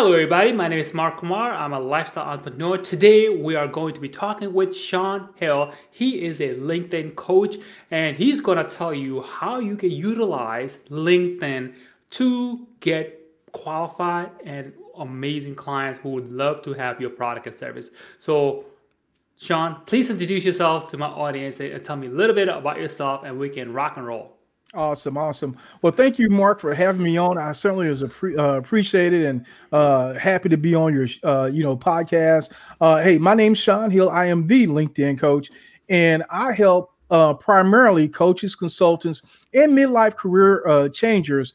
[0.00, 0.50] Hello, everybody.
[0.50, 1.52] My name is Mark Kumar.
[1.52, 2.78] I'm a lifestyle entrepreneur.
[2.78, 5.74] Today, we are going to be talking with Sean Hill.
[5.90, 7.58] He is a LinkedIn coach,
[7.90, 11.74] and he's going to tell you how you can utilize LinkedIn
[12.12, 13.20] to get
[13.52, 17.90] qualified and amazing clients who would love to have your product and service.
[18.18, 18.64] So,
[19.38, 23.22] Sean, please introduce yourself to my audience and tell me a little bit about yourself,
[23.22, 24.39] and we can rock and roll.
[24.72, 25.56] Awesome, awesome.
[25.82, 27.38] Well, thank you, Mark, for having me on.
[27.38, 31.64] I certainly was appre- uh, appreciated and uh, happy to be on your, uh, you
[31.64, 32.52] know, podcast.
[32.80, 34.08] Uh, hey, my name's Sean Hill.
[34.10, 35.50] I am the LinkedIn coach,
[35.88, 39.22] and I help uh, primarily coaches, consultants,
[39.54, 41.54] and midlife career uh, changers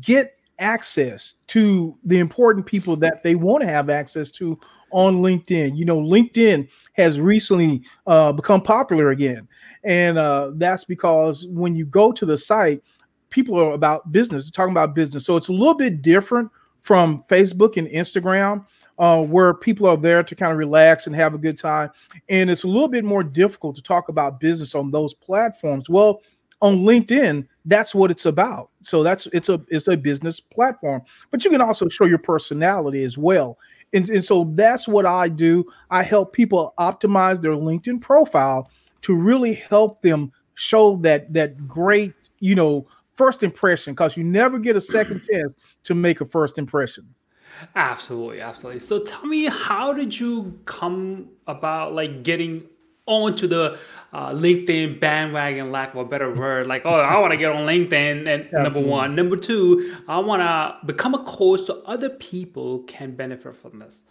[0.00, 4.58] get access to the important people that they want to have access to
[4.90, 5.76] on LinkedIn.
[5.76, 9.46] You know, LinkedIn has recently become popular again.
[9.84, 12.82] And uh, that's because when you go to the site,
[13.30, 15.24] people are about business, They're talking about business.
[15.24, 16.50] So it's a little bit different
[16.82, 18.66] from Facebook and Instagram,
[18.98, 21.90] uh, where people are there to kind of relax and have a good time.
[22.28, 25.88] And it's a little bit more difficult to talk about business on those platforms.
[25.88, 26.20] Well,
[26.62, 28.70] on LinkedIn, that's what it's about.
[28.82, 33.02] So that's it's a it's a business platform, but you can also show your personality
[33.04, 33.58] as well.
[33.92, 35.64] And, and so that's what I do.
[35.90, 38.70] I help people optimize their LinkedIn profile
[39.02, 44.58] to really help them show that that great, you know, first impression because you never
[44.58, 47.14] get a second chance to make a first impression.
[47.74, 48.80] Absolutely, absolutely.
[48.80, 52.64] So tell me, how did you come about like getting
[53.06, 53.78] onto the
[54.12, 56.66] uh, LinkedIn bandwagon, lack of a better word?
[56.66, 58.26] Like, oh, I want to get on LinkedIn.
[58.26, 63.14] And number one, number two, I want to become a coach so other people can
[63.14, 64.02] benefit from this.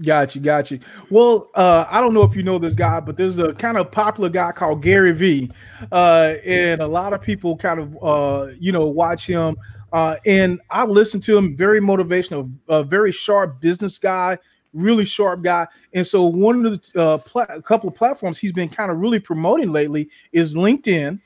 [0.00, 0.80] Got you, got you.
[1.10, 3.90] Well, uh, I don't know if you know this guy, but there's a kind of
[3.90, 5.50] popular guy called Gary Vee,
[5.90, 9.54] uh, and a lot of people kind of uh, you know watch him.
[9.92, 14.38] Uh, and I listen to him, very motivational, a very sharp business guy,
[14.72, 15.66] really sharp guy.
[15.92, 17.18] And so one of the uh,
[17.50, 21.20] a couple of platforms he's been kind of really promoting lately is LinkedIn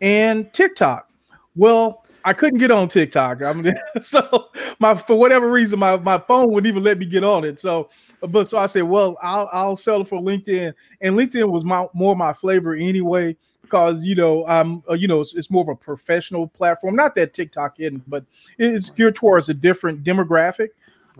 [0.00, 1.08] and TikTok.
[1.54, 3.42] Well, I couldn't get on TikTok.
[3.42, 4.48] I mean, so
[4.80, 7.60] my for whatever reason, my, my phone wouldn't even let me get on it.
[7.60, 11.86] So but so I said, well, I'll I'll settle for LinkedIn, and LinkedIn was my
[11.94, 13.36] more my flavor anyway
[13.68, 16.96] because you know I'm uh, you know it's, it's, more of a professional platform.
[16.96, 18.24] Not that TikTok isn't, but
[18.58, 20.68] it's geared towards a different demographic.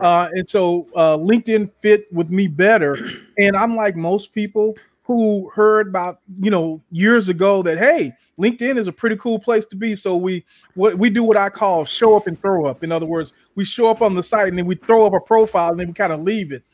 [0.01, 2.97] Uh, and so uh, LinkedIn fit with me better.
[3.41, 8.77] And I'm like most people who heard about you know years ago that hey, LinkedIn
[8.77, 9.95] is a pretty cool place to be.
[9.95, 10.45] So we
[10.75, 12.83] what we do what I call show up and throw up.
[12.83, 15.21] In other words, we show up on the site and then we throw up a
[15.21, 16.65] profile and then we kind of leave it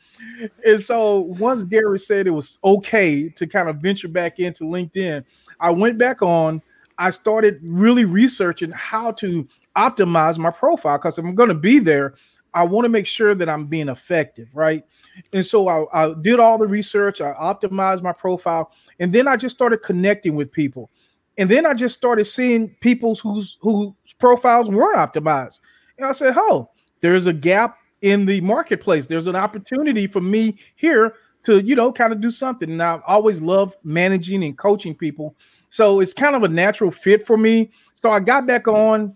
[0.65, 5.23] and so once Gary said it was okay to kind of venture back into LinkedIn,
[5.59, 6.61] I went back on.
[6.97, 11.79] I started really researching how to optimize my profile because if I'm going to be
[11.79, 12.15] there,
[12.53, 14.85] I want to make sure that I'm being effective, right?
[15.33, 19.35] And so I, I, did all the research, I optimized my profile, and then I
[19.35, 20.89] just started connecting with people.
[21.37, 25.59] And then I just started seeing people's whose whose profiles weren't optimized.
[25.97, 26.69] And I said, "Oh,
[27.01, 29.07] there's a gap in the marketplace.
[29.07, 32.69] There's an opportunity for me here to, you know, kind of do something.
[32.69, 35.35] And I've always love managing and coaching people.
[35.69, 37.71] So it's kind of a natural fit for me.
[37.95, 39.15] So I got back on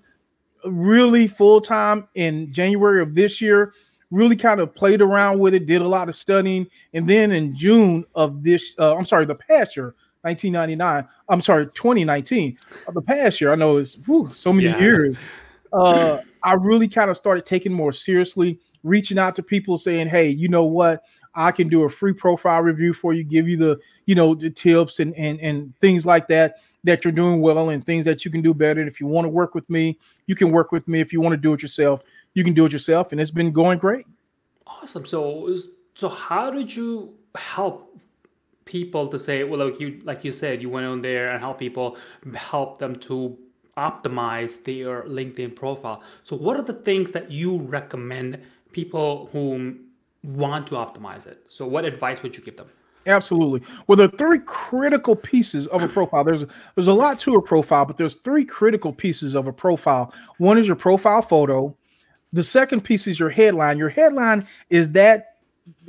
[0.65, 3.73] really full time in January of this year,
[4.11, 6.67] really kind of played around with it, did a lot of studying.
[6.93, 11.67] And then in June of this, uh, I'm sorry, the past year, 1999, I'm sorry,
[11.67, 12.57] 2019,
[12.87, 14.79] of the past year, I know it's whew, so many yeah.
[14.79, 15.17] years.
[15.71, 20.29] Uh, I really kind of started taking more seriously reaching out to people saying, "Hey,
[20.29, 21.03] you know what?
[21.35, 24.49] I can do a free profile review for you, give you the, you know, the
[24.49, 28.31] tips and and and things like that that you're doing well and things that you
[28.31, 28.79] can do better.
[28.79, 31.01] And if you want to work with me, you can work with me.
[31.01, 32.03] If you want to do it yourself,
[32.33, 33.11] you can do it yourself.
[33.11, 34.05] And it's been going great.
[34.65, 35.05] Awesome.
[35.05, 35.53] So
[35.95, 37.99] so how did you help
[38.65, 41.59] people to say, well, like you like you said, you went on there and help
[41.59, 41.97] people
[42.33, 43.37] help them to
[43.77, 46.03] optimize their LinkedIn profile.
[46.23, 48.39] So what are the things that you recommend
[48.71, 49.75] people who
[50.23, 51.43] want to optimize it.
[51.47, 52.67] So, what advice would you give them?
[53.05, 53.61] Absolutely.
[53.87, 56.23] Well, there are three critical pieces of a profile.
[56.23, 56.45] There's
[56.75, 60.13] there's a lot to a profile, but there's three critical pieces of a profile.
[60.37, 61.75] One is your profile photo.
[62.31, 63.77] The second piece is your headline.
[63.77, 65.28] Your headline is that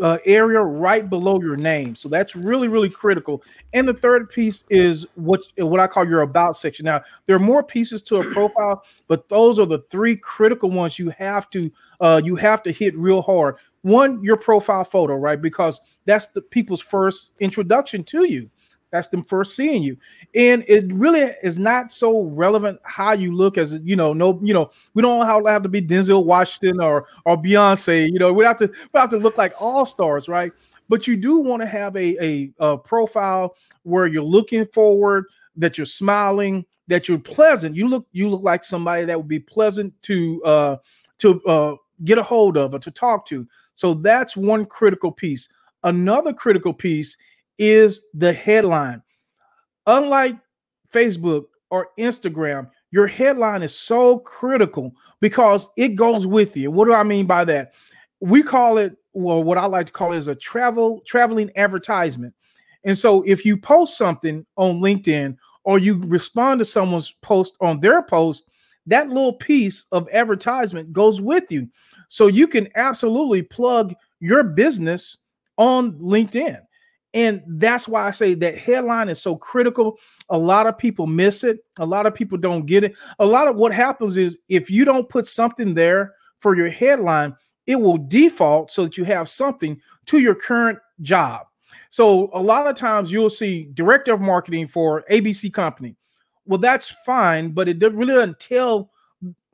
[0.01, 1.95] uh, area right below your name.
[1.95, 3.43] So that's really, really critical.
[3.73, 6.85] And the third piece is what what I call your about section.
[6.85, 10.99] Now there are more pieces to a profile, but those are the three critical ones
[10.99, 11.71] you have to
[12.01, 13.57] uh, you have to hit real hard.
[13.83, 15.41] One, your profile photo, right?
[15.41, 18.51] Because that's the people's first introduction to you.
[18.91, 19.97] That's them first seeing you.
[20.35, 24.53] And it really is not so relevant how you look as you know, no, you
[24.53, 28.45] know, we don't have, have to be Denzel Washington or or Beyonce, you know, we
[28.45, 30.53] have to we have to look like all stars, right?
[30.89, 33.55] But you do want to have a, a, a profile
[33.85, 35.27] where you're looking forward,
[35.57, 37.77] that you're smiling, that you're pleasant.
[37.77, 40.77] You look you look like somebody that would be pleasant to uh
[41.19, 43.47] to uh get a hold of or to talk to.
[43.77, 45.49] So that's one critical piece.
[45.85, 47.17] Another critical piece
[47.61, 49.03] is the headline.
[49.87, 50.39] Unlike
[50.93, 56.71] Facebook or Instagram, your headline is so critical because it goes with you.
[56.71, 57.75] What do I mean by that?
[58.21, 62.35] We call it, well, what I like to call it is a travel traveling advertisement.
[62.85, 67.81] And so if you post something on LinkedIn or you respond to someone's post on
[67.81, 68.51] their post,
[68.87, 71.69] that little piece of advertisement goes with you.
[72.09, 75.19] So you can absolutely plug your business
[75.59, 76.61] on LinkedIn.
[77.13, 79.99] And that's why I say that headline is so critical.
[80.29, 81.65] A lot of people miss it.
[81.79, 82.95] A lot of people don't get it.
[83.19, 87.35] A lot of what happens is if you don't put something there for your headline,
[87.67, 91.47] it will default so that you have something to your current job.
[91.91, 95.97] So a lot of times you'll see director of marketing for ABC company.
[96.47, 98.91] Well, that's fine, but it really doesn't tell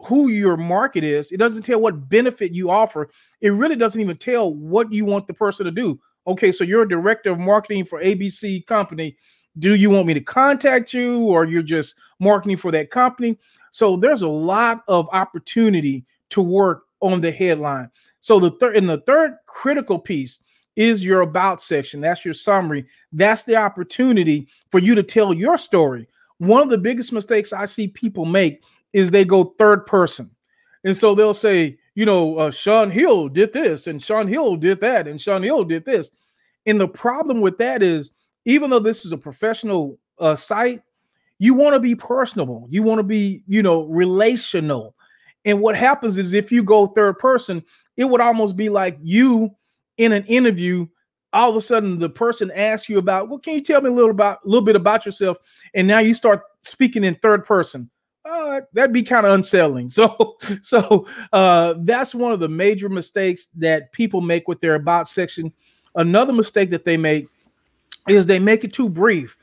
[0.00, 1.32] who your market is.
[1.32, 3.08] It doesn't tell what benefit you offer.
[3.41, 5.99] It really doesn't even tell what you want the person to do.
[6.26, 9.17] Okay, so you're a director of marketing for ABC company.
[9.58, 13.38] Do you want me to contact you or you're just marketing for that company?
[13.70, 17.90] So there's a lot of opportunity to work on the headline.
[18.20, 20.40] So the third and the third critical piece
[20.75, 22.00] is your about section.
[22.00, 22.87] That's your summary.
[23.12, 26.08] That's the opportunity for you to tell your story.
[26.38, 28.62] One of the biggest mistakes I see people make
[28.93, 30.31] is they go third person.
[30.84, 34.81] And so they'll say, you know, uh, Sean Hill did this, and Sean Hill did
[34.82, 36.10] that, and Sean Hill did this.
[36.66, 38.10] And the problem with that is,
[38.44, 40.82] even though this is a professional uh, site,
[41.38, 42.69] you want to be personable.
[42.70, 44.94] You want to be, you know, relational.
[45.46, 47.64] And what happens is if you go third person,
[47.96, 49.50] it would almost be like you
[49.96, 50.87] in an interview.
[51.32, 53.93] All of a sudden, the person asks you about, well, can you tell me a
[53.93, 55.38] little about a little bit about yourself?
[55.72, 57.90] And now you start speaking in third person
[58.28, 59.90] uh, that'd be kind of unsettling.
[59.96, 65.08] So, so uh, that's one of the major mistakes that people make with their about
[65.08, 65.52] section.
[65.94, 67.28] Another mistake that they make
[68.08, 69.37] is they make it too brief.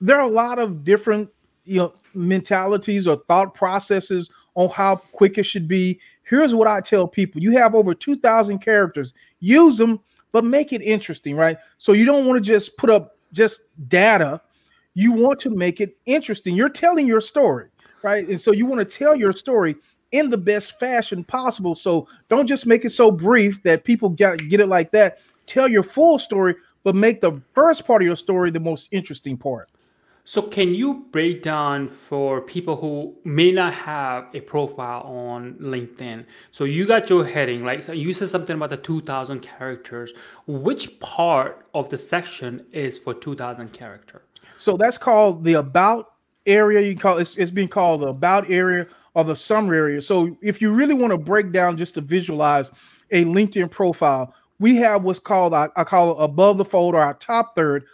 [0.00, 1.28] There are a lot of different,
[1.64, 5.98] you know, mentalities or thought processes on how quick it should be.
[6.22, 9.12] Here's what I tell people: you have over two thousand characters.
[9.40, 10.00] Use them,
[10.32, 11.58] but make it interesting, right?
[11.78, 14.40] So you don't want to just put up just data.
[14.94, 16.54] You want to make it interesting.
[16.54, 17.68] You're telling your story
[18.06, 18.28] right?
[18.28, 19.74] And so you want to tell your story
[20.12, 21.74] in the best fashion possible.
[21.74, 25.18] So don't just make it so brief that people get get it like that.
[25.46, 26.54] Tell your full story,
[26.84, 29.68] but make the first part of your story the most interesting part.
[30.22, 36.26] So can you break down for people who may not have a profile on LinkedIn?
[36.52, 40.12] So you got your heading, like so you said something about the 2000 characters.
[40.46, 44.22] Which part of the section is for 2000 character?
[44.58, 46.15] So that's called the about
[46.46, 50.02] area you call it's, it's being called the about area or the summary area.
[50.02, 52.70] So if you really want to break down just to visualize
[53.10, 57.00] a LinkedIn profile, we have what's called I, I call it above the fold or
[57.00, 57.84] our top third.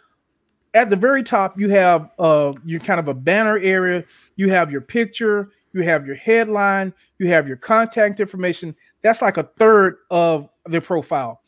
[0.75, 4.05] At the very top, you have uh your kind of a banner area,
[4.37, 8.75] you have your picture, you have your headline, you have your contact information.
[9.03, 11.41] That's like a third of the profile.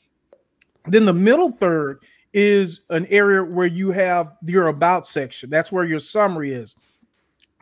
[0.87, 5.49] Then the middle third is an area where you have your about section.
[5.49, 6.77] That's where your summary is.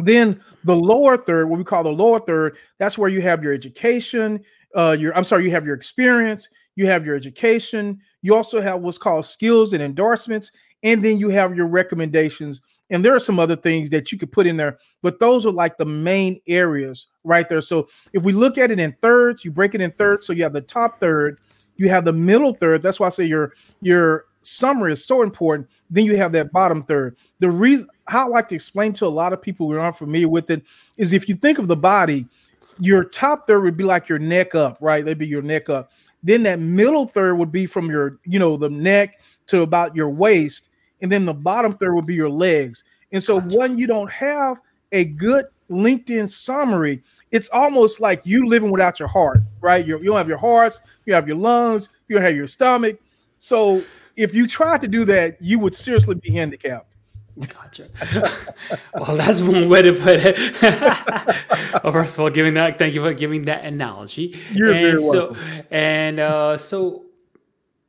[0.05, 3.53] Then the lower third, what we call the lower third, that's where you have your
[3.53, 4.41] education,
[4.75, 8.81] uh, your I'm sorry, you have your experience, you have your education, you also have
[8.81, 12.63] what's called skills and endorsements, and then you have your recommendations.
[12.91, 15.53] And there are some other things that you could put in there, but those are
[15.53, 17.63] like the main areas right there.
[17.63, 20.27] So if we look at it in thirds, you break it in thirds.
[20.27, 21.39] So you have the top third,
[21.77, 22.83] you have the middle third.
[22.83, 25.69] That's why I say your your summary is so important.
[25.91, 27.17] Then you have that bottom third.
[27.39, 30.29] The reason how I like to explain to a lot of people who aren't familiar
[30.29, 30.63] with it
[30.97, 32.27] is if you think of the body,
[32.79, 35.05] your top third would be like your neck up, right?
[35.05, 35.91] That'd be your neck up.
[36.23, 40.09] Then that middle third would be from your, you know, the neck to about your
[40.09, 40.69] waist,
[41.01, 42.85] and then the bottom third would be your legs.
[43.11, 44.59] And so when you don't have
[44.93, 49.87] a good LinkedIn summary, it's almost like you living without your heart, right?
[49.87, 53.01] You're, you don't have your hearts, you have your lungs, you don't have your stomach.
[53.39, 53.83] So
[54.17, 56.89] if you tried to do that, you would seriously be handicapped.
[57.49, 57.89] Gotcha.
[58.95, 60.63] well, that's one way to put it.
[61.83, 64.39] well, first of all, giving that, thank you for giving that analogy.
[64.53, 65.63] You're and very so, welcome.
[65.71, 67.07] And uh, so,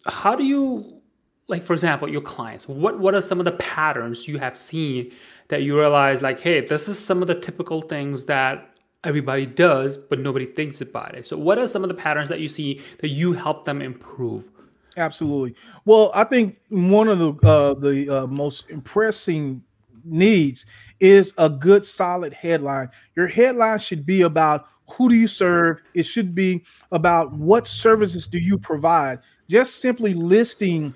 [0.06, 1.02] how do you
[1.48, 5.12] like for example, your clients, what what are some of the patterns you have seen
[5.50, 8.70] that you realize like, hey, this is some of the typical things that
[9.04, 11.28] everybody does, but nobody thinks about it.
[11.28, 14.50] So what are some of the patterns that you see that you help them improve?
[14.98, 15.56] Absolutely.
[15.86, 19.64] Well, I think one of the uh, the uh, most impressing
[20.06, 20.66] needs
[21.00, 22.90] is a good solid headline.
[23.16, 25.82] Your headline should be about who do you serve?
[25.94, 29.20] It should be about what services do you provide.
[29.50, 30.94] Just simply listing,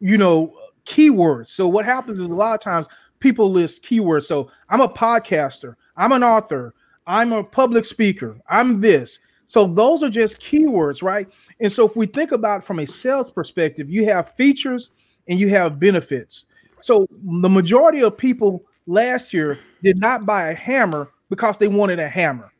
[0.00, 0.52] you know,
[0.84, 1.48] keywords.
[1.48, 2.88] So what happens is a lot of times
[3.20, 4.24] people list keywords.
[4.24, 6.74] So I'm a podcaster, I'm an author,
[7.06, 9.20] I'm a public speaker, I'm this.
[9.46, 11.28] So those are just keywords, right?
[11.60, 14.90] And so if we think about from a sales perspective, you have features
[15.28, 16.44] and you have benefits.
[16.80, 21.98] So the majority of people last year did not buy a hammer because they wanted
[21.98, 22.52] a hammer.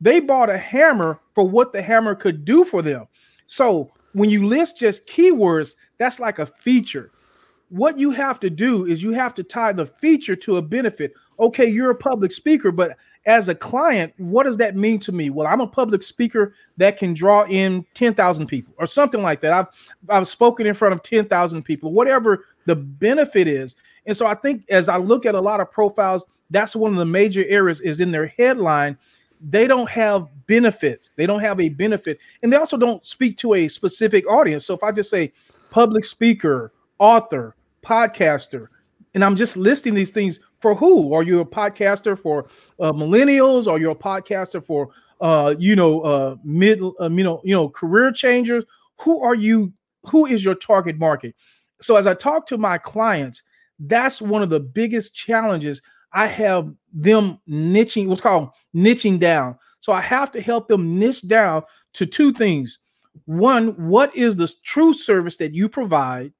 [0.00, 3.06] They bought a hammer for what the hammer could do for them.
[3.46, 7.10] So when you list just keywords, that's like a feature.
[7.68, 11.14] What you have to do is you have to tie the feature to a benefit.
[11.40, 15.30] Okay, you're a public speaker, but as a client, what does that mean to me?
[15.30, 19.52] Well, I'm a public speaker that can draw in 10,000 people or something like that.
[19.52, 19.66] I've
[20.08, 23.76] I've spoken in front of 10,000 people, whatever the benefit is.
[24.06, 26.98] And so I think as I look at a lot of profiles, that's one of
[26.98, 28.98] the major areas is in their headline.
[29.40, 31.10] They don't have benefits.
[31.16, 32.18] They don't have a benefit.
[32.42, 34.66] And they also don't speak to a specific audience.
[34.66, 35.32] So if I just say
[35.70, 38.68] public speaker, author, podcaster,
[39.14, 41.12] and I'm just listing these things for who?
[41.12, 42.48] Are you a podcaster for
[42.80, 43.66] uh, millennials?
[43.66, 44.90] Are you a podcaster for
[45.20, 48.64] uh, you know uh, mid uh, you know you know career changers?
[49.00, 49.72] Who are you?
[50.04, 51.34] Who is your target market?
[51.80, 53.42] So as I talk to my clients,
[53.80, 58.06] that's one of the biggest challenges I have them niching.
[58.06, 59.58] What's called niching down.
[59.80, 61.64] So I have to help them niche down
[61.94, 62.78] to two things.
[63.24, 66.32] One, what is the true service that you provide?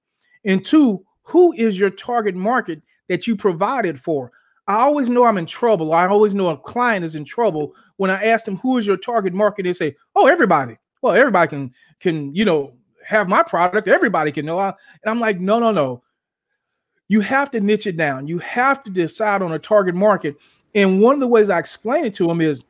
[0.45, 4.33] And two, who is your target market that you provided for.
[4.69, 5.93] I always know I'm in trouble.
[5.93, 8.97] I always know a client is in trouble when I ask them who is your
[8.97, 9.65] target market.
[9.65, 12.73] They say, "Oh, everybody." Well, everybody can can you know
[13.05, 13.89] have my product.
[13.89, 14.59] Everybody can know.
[14.61, 16.03] and I'm like, no, no, no.
[17.09, 18.27] You have to niche it down.
[18.27, 20.37] You have to decide on a target market.
[20.75, 22.65] And one of the ways I explain it to them is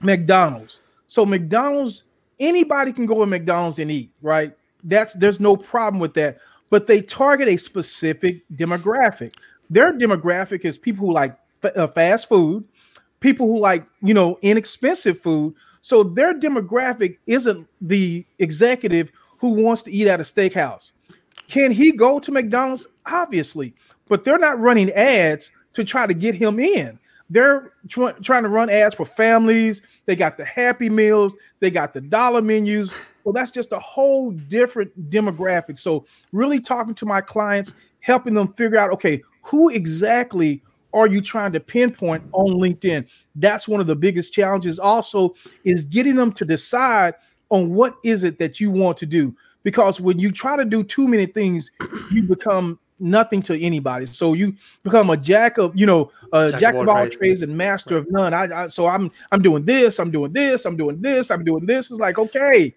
[0.00, 0.80] McDonald's.
[1.06, 2.04] So McDonald's,
[2.38, 4.54] anybody can go to McDonald's and eat, right?
[4.84, 6.38] That's there's no problem with that.
[6.68, 9.34] But they target a specific demographic
[9.70, 12.64] their demographic is people who like f- uh, fast food,
[13.20, 15.54] people who like you know inexpensive food.
[15.82, 20.92] So their demographic isn't the executive who wants to eat at a steakhouse.
[21.48, 22.86] Can he go to McDonald's?
[23.06, 23.74] Obviously,
[24.08, 26.98] but they're not running ads to try to get him in.
[27.30, 29.82] They're tr- trying to run ads for families.
[30.06, 32.92] They got the Happy Meals, they got the dollar menus.
[33.24, 35.78] Well, that's just a whole different demographic.
[35.78, 41.20] So, really talking to my clients, helping them figure out okay, who exactly are you
[41.20, 43.06] trying to pinpoint on LinkedIn?
[43.36, 44.78] That's one of the biggest challenges.
[44.78, 47.14] Also, is getting them to decide
[47.50, 49.34] on what is it that you want to do.
[49.62, 51.70] Because when you try to do too many things,
[52.10, 54.06] you become nothing to anybody.
[54.06, 57.42] So you become a jack of, you know, a jack, jack of all trades, trades
[57.42, 58.00] and master right.
[58.00, 58.34] of none.
[58.34, 61.66] I, I so I'm I'm doing this, I'm doing this, I'm doing this, I'm doing
[61.66, 61.90] this.
[61.90, 62.74] It's like okay,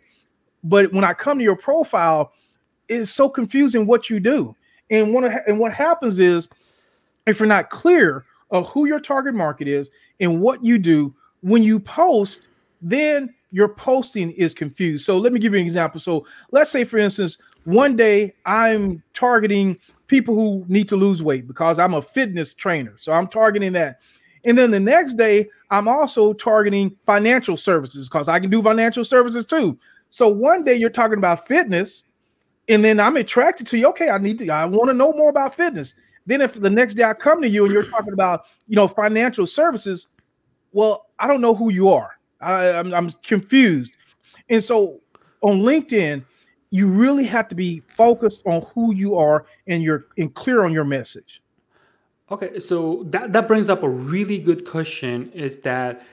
[0.63, 2.33] but when I come to your profile,
[2.89, 4.55] it's so confusing what you do.
[4.89, 6.49] And what and what happens is
[7.25, 11.63] if you're not clear of who your target market is and what you do when
[11.63, 12.47] you post,
[12.81, 15.05] then your posting is confused.
[15.05, 15.99] So let me give you an example.
[15.99, 21.47] So let's say, for instance, one day I'm targeting people who need to lose weight
[21.47, 22.95] because I'm a fitness trainer.
[22.97, 23.99] So I'm targeting that.
[24.45, 29.05] And then the next day, I'm also targeting financial services because I can do financial
[29.05, 29.77] services too.
[30.09, 32.05] So one day you're talking about fitness,
[32.69, 33.87] and then I'm attracted to you.
[33.89, 35.95] Okay, I need to, I want to know more about fitness.
[36.25, 38.87] Then if the next day I come to you and you're talking about, you know,
[38.87, 40.07] financial services,
[40.71, 42.11] well, I don't know who you are.
[42.39, 43.91] I, I'm, I'm confused.
[44.49, 45.01] And so
[45.41, 46.23] on LinkedIn,
[46.69, 50.71] you really have to be focused on who you are and you're and clear on
[50.71, 51.41] your message.
[52.31, 56.03] Okay, so that that brings up a really good question is that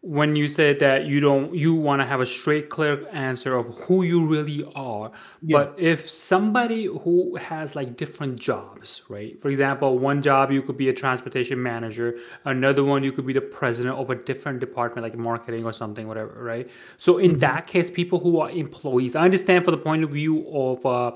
[0.00, 3.76] when you said that you don't you want to have a straight clear answer of
[3.78, 5.10] who you really are
[5.42, 5.58] yeah.
[5.58, 10.76] but if somebody who has like different jobs right for example one job you could
[10.76, 12.14] be a transportation manager
[12.44, 16.06] another one you could be the president of a different department like marketing or something
[16.06, 17.40] whatever right so in mm-hmm.
[17.40, 21.10] that case people who are employees i understand for the point of view of uh,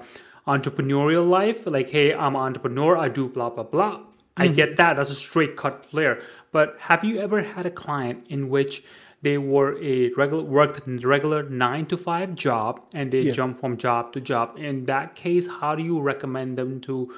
[0.49, 4.01] entrepreneurial life like hey i'm an entrepreneur i do blah blah blah
[4.37, 4.55] I mm-hmm.
[4.55, 4.97] get that.
[4.97, 6.21] That's a straight cut flare.
[6.53, 8.83] But have you ever had a client in which
[9.23, 13.33] they were a regular worked in a regular nine to five job and they Yeah.
[13.33, 14.59] jump from job to job.
[14.59, 17.09] In that case, how do you recommend them to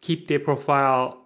[0.00, 1.18] keep their profile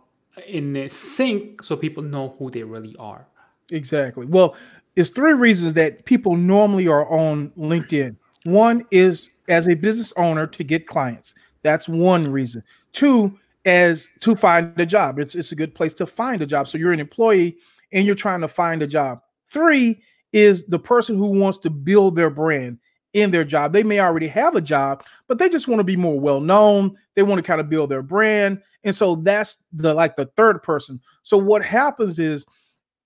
[0.46, 3.26] in sync so people know who they really are?
[3.70, 4.26] Exactly.
[4.26, 4.56] Well,
[4.96, 8.16] it's three reasons that people normally are on LinkedIn.
[8.44, 11.34] One is as a business owner to get clients.
[11.62, 12.62] That's one reason.
[12.92, 15.18] Two, as to find a job.
[15.18, 16.68] It's, it's a good place to find a job.
[16.68, 17.56] So you're an employee
[17.92, 19.21] and you're trying to find a job.
[19.50, 20.02] Three
[20.33, 22.78] is the person who wants to build their brand
[23.12, 23.73] in their job.
[23.73, 26.97] They may already have a job, but they just want to be more well known.
[27.14, 28.61] They want to kind of build their brand.
[28.83, 31.00] And so that's the like the third person.
[31.23, 32.44] So what happens is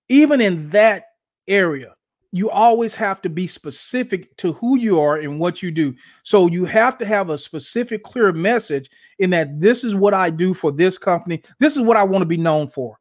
[0.09, 1.05] even in that
[1.47, 1.95] area,
[2.30, 5.94] you always have to be specific to who you are and what you do.
[6.25, 10.30] So you have to have a specific, clear message in that this is what I
[10.30, 11.42] do for this company.
[11.58, 12.99] This is what I want to be known for.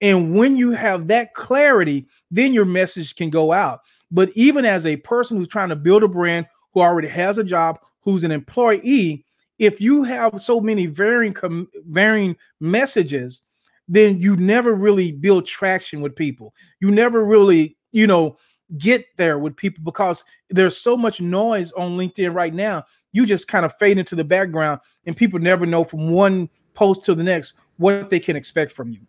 [0.00, 3.80] And when you have that clarity, then your message can go out.
[4.10, 7.44] But even as a person who's trying to build a brand, who already has a
[7.44, 9.24] job, who's an employee,
[9.58, 13.42] if you have so many varying com- varying messages,
[13.88, 16.52] then you never really build traction with people.
[16.80, 18.36] You never really, you know,
[18.78, 22.84] get there with people because there's so much noise on LinkedIn right now.
[23.12, 27.04] You just kind of fade into the background, and people never know from one post
[27.04, 29.00] to the next what they can expect from you.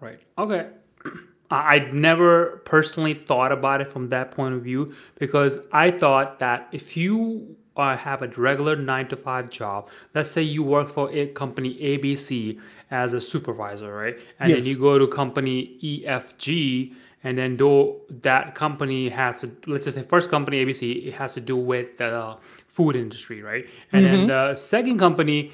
[0.00, 0.20] Right.
[0.38, 0.68] Okay.
[1.50, 6.38] I I'd never personally thought about it from that point of view because I thought
[6.38, 10.92] that if you uh, have a regular nine to five job, let's say you work
[10.92, 14.16] for a company ABC as a supervisor, right?
[14.38, 16.94] And then you go to company EFG,
[17.24, 21.32] and then though that company has to, let's just say first company ABC, it has
[21.32, 22.36] to do with the
[22.68, 23.66] food industry, right?
[23.92, 24.26] And then mm-hmm.
[24.28, 25.50] the second company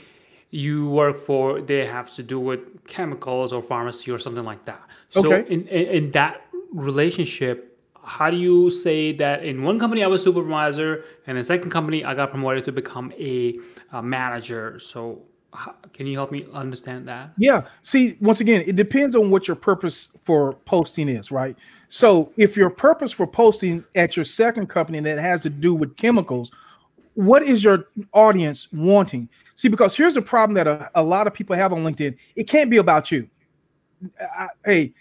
[0.50, 4.82] you work for, they have to do with chemicals or pharmacy or something like that.
[5.10, 5.52] So Okay.
[5.52, 10.22] in, in in that relationship, how do you say that in one company I was
[10.22, 13.58] supervisor, and in the second company I got promoted to become a,
[13.92, 14.78] a manager?
[14.80, 15.22] So
[15.92, 17.32] can you help me understand that?
[17.36, 17.62] Yeah.
[17.82, 21.56] See, once again, it depends on what your purpose for posting is, right?
[21.88, 25.96] So, if your purpose for posting at your second company that has to do with
[25.96, 26.52] chemicals,
[27.14, 29.28] what is your audience wanting?
[29.56, 32.44] See, because here's a problem that a, a lot of people have on LinkedIn it
[32.44, 33.28] can't be about you.
[34.20, 34.94] I, hey,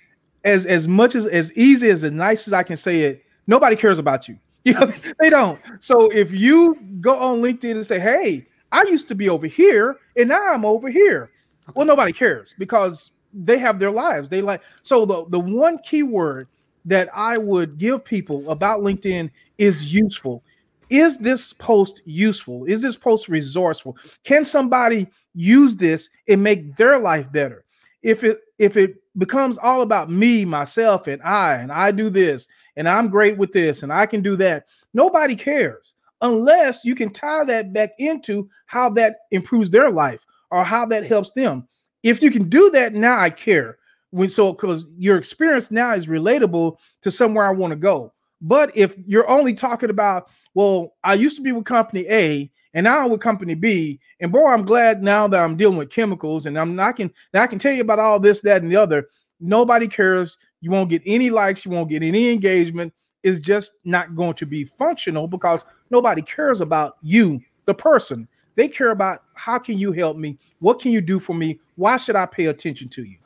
[0.43, 3.75] as as much as as easy as as nice as I can say it, nobody
[3.75, 4.38] cares about you.
[4.65, 5.59] You know, they don't.
[5.79, 9.97] So if you go on LinkedIn and say, "Hey, I used to be over here
[10.15, 11.32] and now I'm over here,"
[11.75, 14.29] well, nobody cares because they have their lives.
[14.29, 16.47] They like so the the one keyword
[16.86, 20.43] that I would give people about LinkedIn is useful.
[20.89, 22.65] Is this post useful?
[22.65, 23.97] Is this post resourceful?
[24.23, 27.63] Can somebody use this and make their life better?
[28.01, 32.47] If it if it becomes all about me, myself, and I, and I do this,
[32.75, 37.10] and I'm great with this, and I can do that, nobody cares unless you can
[37.10, 41.67] tie that back into how that improves their life or how that helps them.
[42.03, 43.77] If you can do that, now I care.
[44.12, 48.13] When so because your experience now is relatable to somewhere I want to go.
[48.41, 52.84] But if you're only talking about, well, I used to be with company A and
[52.84, 56.45] now I'm with company B, and boy, I'm glad now that I'm dealing with chemicals
[56.45, 59.08] and I'm not can I can tell you about all this, that, and the other.
[59.39, 60.38] Nobody cares.
[60.62, 62.93] You won't get any likes, you won't get any engagement.
[63.23, 68.28] It's just not going to be functional because nobody cares about you, the person.
[68.56, 70.38] They care about how can you help me?
[70.60, 71.60] What can you do for me?
[71.75, 73.17] Why should I pay attention to you?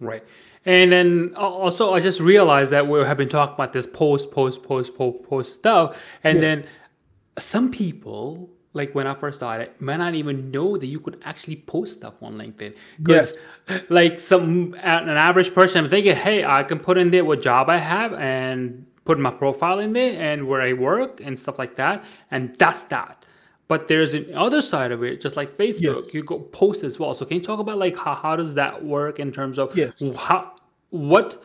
[0.00, 0.24] Right.
[0.64, 4.30] And then uh, also, I just realized that we have been talking about this post,
[4.30, 5.96] post, post, post, post stuff.
[6.24, 6.40] And Yeah.
[6.40, 6.64] then
[7.38, 11.56] some people, like when I first started, may not even know that you could actually
[11.56, 12.74] post stuff on LinkedIn.
[13.00, 13.38] Because,
[13.88, 17.68] like, some an average person, I'm thinking, hey, I can put in there what job
[17.68, 21.76] I have and put my profile in there and where I work and stuff like
[21.76, 22.04] that.
[22.30, 23.24] And that's that.
[23.68, 26.14] But there's an other side of it, just like Facebook, Yes.
[26.14, 27.14] you go post as well.
[27.14, 30.02] So can you talk about like how, how does that work in terms of Yes.
[30.16, 30.52] how
[30.90, 31.42] what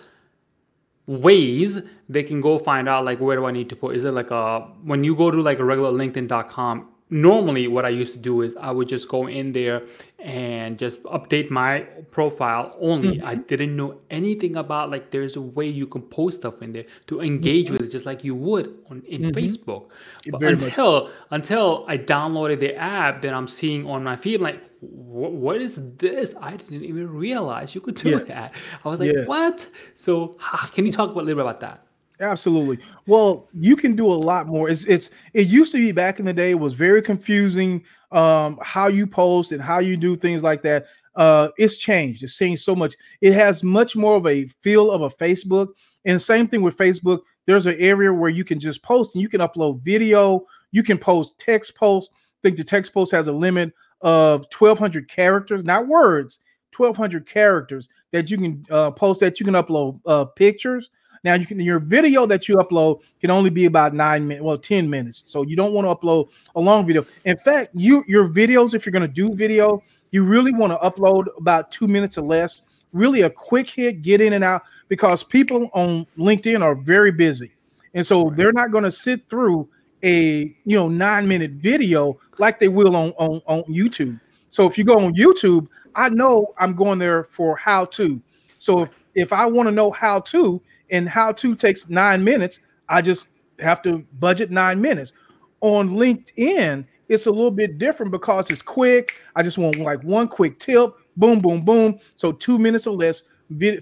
[1.06, 3.96] ways they can go find out like where do I need to put?
[3.96, 6.90] Is it like a when you go to like a regular LinkedIn.com?
[7.10, 9.84] Normally, what I used to do is I would just go in there
[10.20, 13.22] and just update my profile only.
[13.22, 13.44] I mm-hmm.
[13.44, 17.22] didn't know anything about like there's a way you can post stuff in there to
[17.22, 19.40] engage with it just like you would on in mm-hmm.
[19.40, 19.90] Facebook.
[20.30, 20.66] But Very much.
[20.66, 25.80] until until I downloaded the app, then I'm seeing on my feed like, what is
[25.98, 26.36] this?
[26.42, 28.24] I didn't even realize you could do Yeah.
[28.24, 28.54] that.
[28.84, 29.24] I was like, Yeah.
[29.26, 29.66] what?
[29.96, 30.38] So
[30.74, 31.87] can you talk a little bit about that?
[32.20, 32.84] Absolutely.
[33.06, 34.70] Well, you can do a lot more.
[34.70, 38.58] It's it's it used to be back in the day it was very confusing um
[38.62, 40.88] how you post and how you do things like that.
[41.16, 42.24] Uh it's changed.
[42.24, 42.96] It's changed so much.
[43.22, 45.68] It has much more of a feel of a Facebook.
[46.06, 47.20] And same thing with Facebook.
[47.46, 50.98] there's an area where you can just post and you can upload video, you can
[50.98, 52.12] post text posts.
[52.14, 56.40] I think the text post has a limit of 1200 characters, not words,
[56.76, 60.90] 1200 characters that you can uh, post that you can upload uh, pictures.
[61.24, 64.58] Now you can your video that you upload can only be about nine minutes, well,
[64.58, 65.24] 10 minutes.
[65.26, 67.06] So you don't want to upload a long video.
[67.26, 70.78] In fact, you your videos, if you're going to do video, you really want to
[70.78, 72.64] upload about two minutes or less.
[72.94, 77.52] Really a quick hit, get in and out, because people on LinkedIn are very busy.
[77.94, 79.68] And so they're not going to sit through
[80.04, 84.20] a you know nine minute video like they will on, on, on YouTube.
[84.50, 88.22] So if you go on YouTube, I know I'm going there for how to.
[88.58, 92.60] So if, if I want to know how to, and how to takes nine minutes,
[92.90, 93.28] I just
[93.60, 95.14] have to budget nine minutes.
[95.62, 99.22] On LinkedIn, it's a little bit different because it's quick.
[99.36, 102.00] I just want like one quick tip, boom, boom, boom.
[102.18, 103.24] So two minutes or less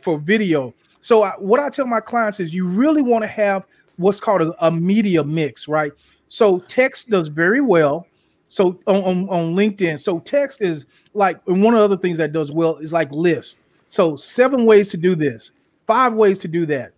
[0.02, 0.74] for video.
[1.02, 3.66] So I, what I tell my clients is you really want to have
[3.98, 5.92] what's called a, a, media mix, right?
[6.28, 8.08] So text does very well.
[8.48, 12.18] So on, on, on LinkedIn, so text is like and one of the other things
[12.20, 13.60] that does well is like list.
[13.90, 15.52] So seven ways to do this,
[15.88, 16.94] five ways to do that.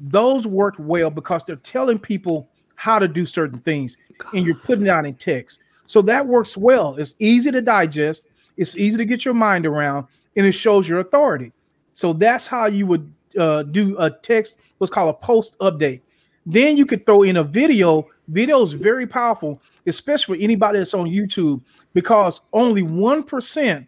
[0.00, 3.96] Those work well because they're telling people how to do certain things
[4.32, 5.60] and you're putting it out in text.
[5.86, 6.96] So that works well.
[6.96, 8.24] It's easy to digest,
[8.56, 11.52] it's easy to get your mind around, and it shows your authority.
[11.92, 16.00] So that's how you would uh, do a text, what's called a post update.
[16.46, 18.06] Then you could throw in a video.
[18.28, 23.86] Video is very powerful, especially for anybody that's on YouTube, because only 1%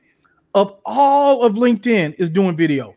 [0.54, 2.95] of all of LinkedIn is doing video.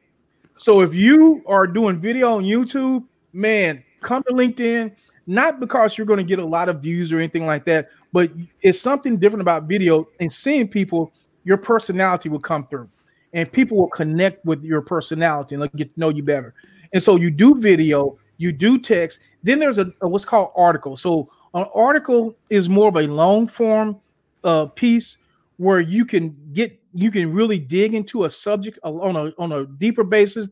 [0.60, 4.94] So if you are doing video on YouTube, man, come to LinkedIn,
[5.26, 8.30] not because you're going to get a lot of views or anything like that, but
[8.62, 11.14] it's something different about video and seeing people,
[11.46, 12.90] your personality will come through
[13.32, 16.54] and people will connect with your personality and get to know you better.
[16.92, 20.98] And so you do video, you do text, then there's a, a what's called article.
[20.98, 24.02] So an article is more of a long form
[24.44, 25.20] uh, piece
[25.56, 29.66] where you can get you can really dig into a subject on a on a
[29.66, 30.50] deeper basis.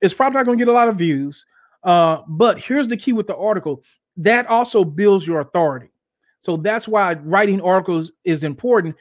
[0.00, 1.44] It's probably not going to get a lot of views,
[1.84, 3.82] uh, but here's the key with the article:
[4.16, 5.88] that also builds your authority.
[6.40, 8.96] So that's why writing articles is important.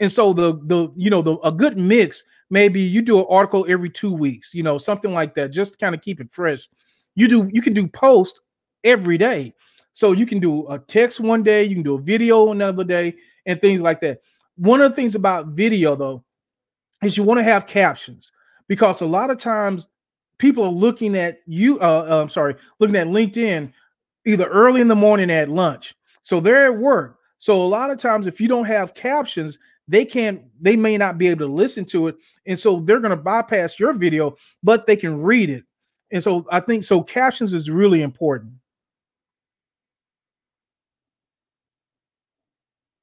[0.00, 3.64] And so the the you know the a good mix maybe you do an article
[3.66, 6.68] every two weeks, you know, something like that, just to kind of keep it fresh.
[7.14, 8.42] You do you can do post
[8.84, 9.54] every day.
[9.94, 13.14] So you can do a text one day, you can do a video another day,
[13.46, 14.20] and things like that.
[14.62, 16.22] One of the things about video though
[17.02, 18.30] is you want to have captions
[18.68, 19.88] because a lot of times
[20.38, 21.80] people are looking at you.
[21.80, 23.72] Uh, uh, I'm sorry, looking at LinkedIn
[24.24, 25.96] either early in the morning at lunch.
[26.22, 27.18] So they're at work.
[27.38, 31.18] So a lot of times, if you don't have captions, they can't, they may not
[31.18, 32.14] be able to listen to it.
[32.46, 35.64] And so they're going to bypass your video, but they can read it.
[36.12, 38.52] And so I think so captions is really important.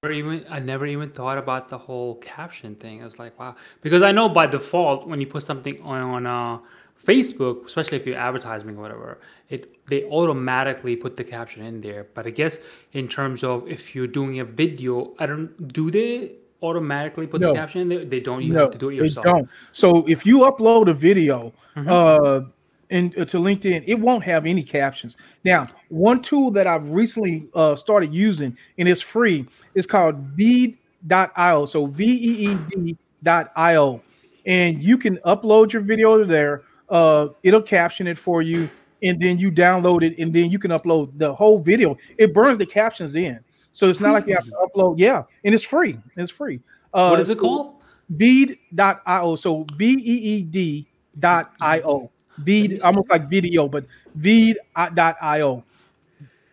[0.08, 3.02] Even I never even thought about the whole caption thing.
[3.02, 6.60] I was like, wow, because I know by default when you put something on uh,
[7.06, 12.08] Facebook, especially if you're advertising or whatever, it they automatically put the caption in there.
[12.14, 12.60] But I guess
[12.94, 16.32] in terms of if you're doing a video, I don't do they
[16.62, 17.50] automatically put no.
[17.50, 18.06] the caption in there?
[18.06, 18.42] They don't.
[18.42, 19.26] You no, have to do it yourself.
[19.26, 19.50] They don't.
[19.74, 21.90] So if you upload a video, mm-hmm.
[21.90, 22.42] uh,
[22.90, 25.16] in, uh, to LinkedIn, it won't have any captions.
[25.44, 31.66] Now, one tool that I've recently uh, started using and it's free is called Veed.io.
[31.66, 34.02] So V E E D.io.
[34.46, 36.64] And you can upload your video to there.
[36.90, 38.68] Uh, it'll caption it for you,
[39.04, 41.96] and then you download it, and then you can upload the whole video.
[42.18, 43.40] It burns the captions in.
[43.72, 44.96] So it's not like you have to upload.
[44.98, 46.00] Yeah, and it's free.
[46.16, 46.62] It's free.
[46.92, 47.76] Uh, what is it so called?
[48.10, 49.36] Veed.io.
[49.36, 52.12] So V E E D.io.
[52.40, 55.64] Veed, almost like video, but Veed.io.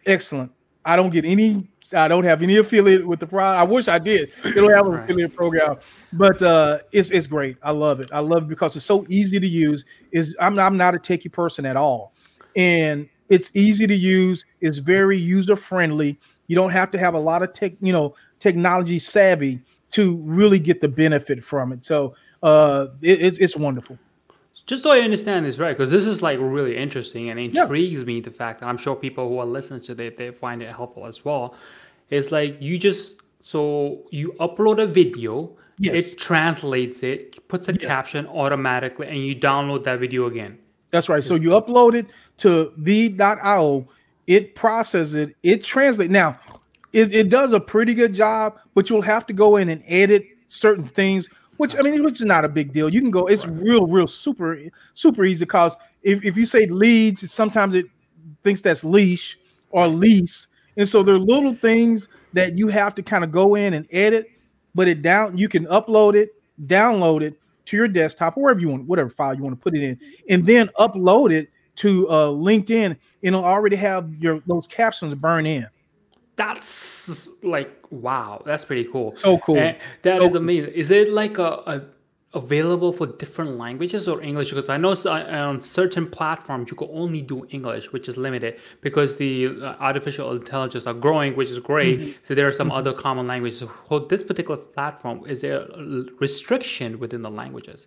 [0.05, 0.53] Excellent.
[0.85, 3.61] I don't get any, I don't have any affiliate with the product.
[3.61, 4.31] I wish I did.
[4.55, 5.05] Don't have an right.
[5.05, 5.79] affiliate program,
[6.13, 7.57] but uh, it's it's great.
[7.61, 8.11] I love it.
[8.13, 9.85] I love it because it's so easy to use.
[10.13, 12.13] Is I'm I'm not a techie person at all,
[12.55, 14.45] and it's easy to use.
[14.61, 16.19] It's very user friendly.
[16.47, 20.61] You don't have to have a lot of tech, you know, technology savvy to really
[20.61, 21.85] get the benefit from it.
[21.85, 23.99] So uh, it, it's it's wonderful
[24.67, 28.05] just so I understand this right, because this is like really interesting and intrigues yeah.
[28.05, 28.21] me.
[28.21, 31.07] The fact that I'm sure people who are listening to it they find it helpful
[31.07, 31.55] as well.
[32.11, 35.95] It's like you just so you upload a video, yes.
[35.95, 37.83] it translates it, puts a yes.
[37.83, 40.59] caption automatically, and you download that video again.
[40.91, 41.23] That's right.
[41.23, 42.07] So you upload it
[42.39, 43.87] to Veed.io,
[44.27, 46.11] it processes it, it translates.
[46.11, 46.39] Now,
[46.93, 50.27] it, it does a pretty good job, but you'll have to go in and edit
[50.49, 52.89] certain things which I mean, which is not a big deal.
[52.89, 53.27] You can go.
[53.27, 54.59] It's real, real super,
[54.95, 55.47] super easy.
[55.47, 57.87] Cause if, if you say leads, sometimes it
[58.43, 59.39] thinks that's leash
[59.71, 60.49] or lease.
[60.77, 63.87] And so there are little things that you have to kind of go in and
[63.91, 64.31] edit,
[64.75, 66.35] but it down you can upload it,
[66.67, 69.75] download it to your desktop or wherever you want, whatever file you want to put
[69.75, 74.67] it in, and then upload it to uh, LinkedIn, and it'll already have your those
[74.67, 75.67] captions burn in.
[76.37, 79.17] That's like wow, that's pretty cool.
[79.17, 79.59] So cool.
[79.59, 80.73] And that So is amazing.
[80.75, 81.83] Is it like a, a
[82.35, 84.51] available for different languages or English?
[84.51, 88.61] Because I know on on certain platforms you can only do English, which is limited
[88.83, 92.01] because the uh, artificial intelligence are growing, which is great.
[92.01, 92.11] Mm-hmm.
[92.23, 93.65] So there are some other common languages.
[93.89, 97.87] So this particular platform, is there a restriction within the languages?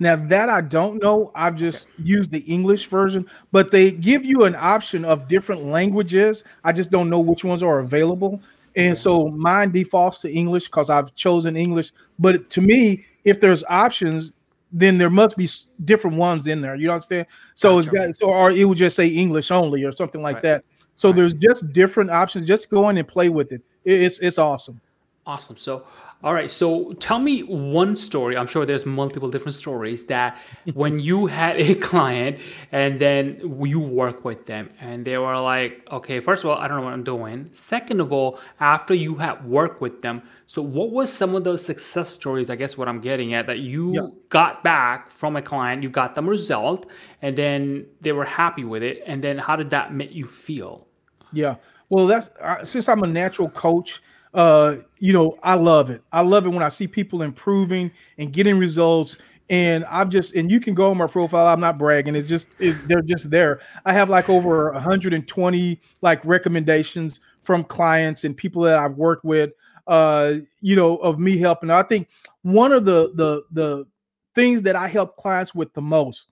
[0.00, 4.44] Now that I don't know, I've just used the English version, but they give you
[4.44, 6.44] an option of different languages.
[6.64, 8.40] I just don't know which ones are available.
[8.76, 11.90] And so mine defaults to English because I've chosen English.
[12.18, 14.30] But to me, if there's options,
[14.70, 15.48] then there must be
[15.84, 16.76] different ones in there.
[16.76, 17.26] You understand?
[17.56, 18.06] So it's Gotcha.
[18.08, 20.42] got so or it would just say English only or something like Right.
[20.44, 20.64] that.
[20.94, 21.16] So Right.
[21.16, 22.46] there's just different options.
[22.46, 23.62] Just go in and play with it.
[23.84, 24.80] It- It's it's awesome.
[25.26, 25.56] Awesome.
[25.56, 25.84] So,
[26.24, 26.50] all right.
[26.50, 28.36] So, tell me one story.
[28.36, 30.36] I'm sure there's multiple different stories that
[30.74, 32.38] when you had a client
[32.72, 36.66] and then you work with them and they were like, okay, first of all, I
[36.66, 37.50] don't know what I'm doing.
[37.52, 41.64] Second of all, after you had worked with them, so what was some of those
[41.64, 42.50] success stories?
[42.50, 44.08] I guess what I'm getting at that you Yeah.
[44.28, 46.86] got back from a client, you got them result,
[47.22, 49.02] and then they were happy with it.
[49.06, 50.86] And then how did that make you feel?
[51.32, 51.56] Yeah.
[51.90, 54.02] Well, that's uh, since I'm a natural coach.
[54.34, 56.02] Uh, you know, I love it.
[56.12, 59.16] I love it when I see people improving and getting results.
[59.50, 61.46] And I've just and you can go on my profile.
[61.46, 62.14] I'm not bragging.
[62.14, 63.60] It's just it, they're just there.
[63.86, 69.50] I have like over 120 like recommendations from clients and people that I've worked with.
[69.86, 71.70] Uh, you know, of me helping.
[71.70, 72.08] I think
[72.42, 73.86] one of the the the
[74.34, 76.26] things that I help clients with the most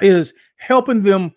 [0.00, 1.32] is helping them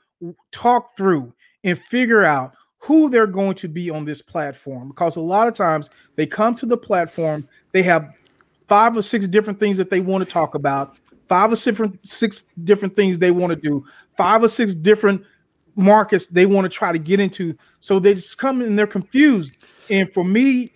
[0.51, 2.53] talk through and figure out
[2.87, 6.55] who they're going to be on this platform because a lot of times they come
[6.55, 8.13] to the platform they have
[8.69, 10.95] five or six different things that they want to talk about
[11.27, 15.21] five or six different six different things they want to do five or six different
[15.75, 17.55] markets they want to try to get into.
[17.81, 19.57] So they just come and they're confused.
[19.89, 20.71] And for me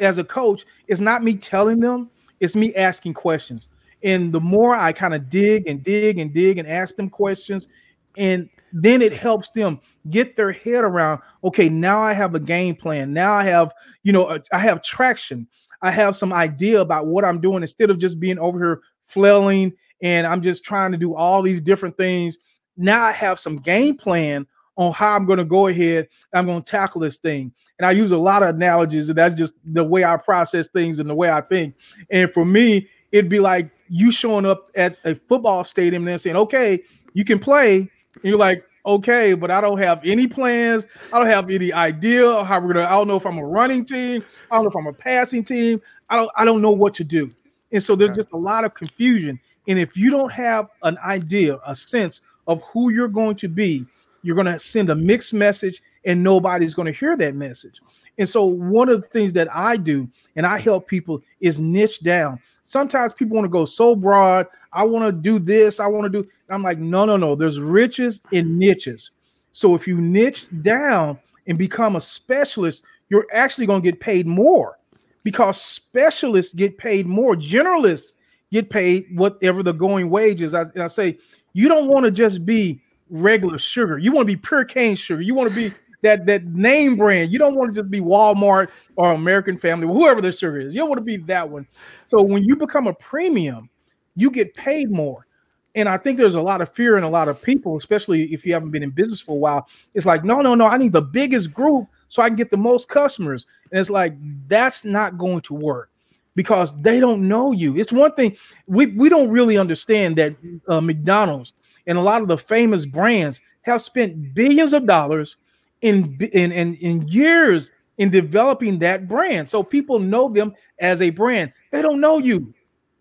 [0.00, 3.68] as a coach it's not me telling them it's me asking questions.
[4.02, 7.68] And the more i kind of dig and dig and dig and ask them questions
[8.16, 12.74] and then it helps them get their head around okay now i have a game
[12.74, 13.12] plan.
[13.12, 15.46] Now i have you know i have traction.
[15.80, 19.72] I have some idea about what i'm doing instead of just being over here flailing
[20.02, 22.36] and i'm just trying to do all these different things.
[22.76, 26.62] Now i have some game plan on how i'm going to go ahead i'm going
[26.62, 27.52] to tackle this thing.
[27.78, 30.98] And i use a lot of analogies and that's just the way i process things
[30.98, 31.76] and the way i think.
[32.10, 36.36] And for me it'd be like you showing up at a football stadium and saying
[36.36, 36.82] okay
[37.12, 40.86] you can play and you're like, okay, but I don't have any plans.
[41.12, 42.86] I don't have any idea of how we're gonna.
[42.86, 44.24] I don't know if I'm a running team.
[44.50, 45.80] I don't know if I'm a passing team.
[46.08, 46.30] I don't.
[46.36, 47.30] I don't know what to do.
[47.72, 49.40] And so there's just a lot of confusion.
[49.66, 53.86] And if you don't have an idea, a sense of who you're going to be,
[54.22, 57.80] you're gonna send a mixed message, and nobody's gonna hear that message.
[58.18, 62.00] And so one of the things that I do and I help people is niche
[62.00, 62.38] down.
[62.62, 64.46] Sometimes people want to go so broad.
[64.72, 65.80] I want to do this.
[65.80, 66.28] I want to do.
[66.50, 67.34] I'm like, no, no, no.
[67.34, 69.10] There's riches in niches.
[69.52, 74.26] So if you niche down and become a specialist, you're actually going to get paid
[74.26, 74.78] more
[75.22, 77.34] because specialists get paid more.
[77.36, 78.14] Generalists
[78.52, 80.54] get paid whatever the going wage is.
[80.54, 81.18] I, I say,
[81.52, 82.80] you don't want to just be
[83.10, 83.98] regular sugar.
[83.98, 85.22] You want to be pure cane sugar.
[85.22, 87.32] You want to be that that name brand.
[87.32, 90.74] You don't want to just be Walmart or American Family, whoever the sugar is.
[90.74, 91.66] You don't want to be that one.
[92.06, 93.70] So when you become a premium,
[94.14, 95.26] you get paid more.
[95.74, 98.46] And I think there's a lot of fear in a lot of people, especially if
[98.46, 99.68] you haven't been in business for a while.
[99.94, 102.56] It's like, no, no, no, I need the biggest group so I can get the
[102.56, 103.46] most customers.
[103.72, 104.14] And it's like,
[104.46, 105.90] that's not going to work
[106.36, 107.76] because they don't know you.
[107.76, 110.36] It's one thing we, we don't really understand that
[110.68, 111.52] uh, McDonald's
[111.86, 115.36] and a lot of the famous brands have spent billions of dollars
[115.80, 119.48] in, in, in, in years in developing that brand.
[119.48, 121.52] So people know them as a brand.
[121.70, 122.54] They don't know you.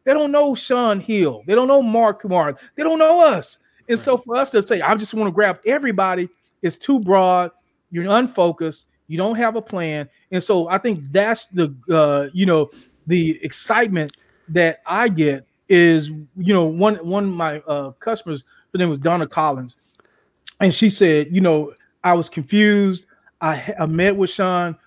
[0.03, 1.43] They don't know Sean Hill.
[1.47, 2.57] They don't know Mark Kumar.
[2.75, 3.59] They don't know us.
[3.87, 6.29] And so for us to say, I just want to grab everybody,
[6.61, 7.51] is too broad.
[7.91, 8.87] You're unfocused.
[9.07, 10.09] You don't have a plan.
[10.31, 12.71] And so I think that's the uh, you know,
[13.07, 14.17] the excitement
[14.49, 18.99] that I get is you know, one one of my uh customers, her name was
[18.99, 19.77] Donna Collins,
[20.59, 23.05] and she said, you know, I was confused.
[23.41, 24.77] I, I met with Sean.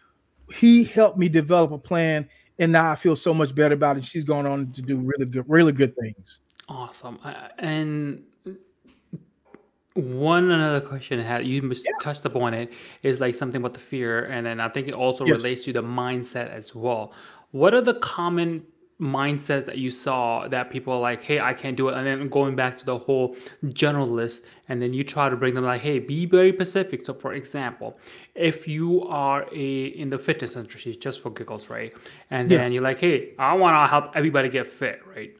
[0.55, 4.05] He helped me develop a plan, and now I feel so much better about it.
[4.05, 6.41] She's going on to do really good, really good things.
[6.69, 7.19] Awesome.
[7.25, 8.23] Uh, and
[9.95, 12.71] One another question I had you mis- touched upon it
[13.03, 15.39] is like something about the fear, and then I think it also Yes.
[15.39, 17.15] relates to the mindset as well.
[17.53, 18.67] What are the common
[19.01, 22.29] mindsets that you saw that people are like, hey, I can't do it, and then
[22.29, 25.99] going back to the whole generalist, and then you try to bring them like, hey,
[25.99, 27.05] be very specific.
[27.05, 27.99] So, for example,
[28.35, 31.93] if you are a in the fitness industry, just for giggles, right,
[32.31, 32.59] and Yeah.
[32.59, 35.37] then you're like, hey, I want to help everybody get fit, right?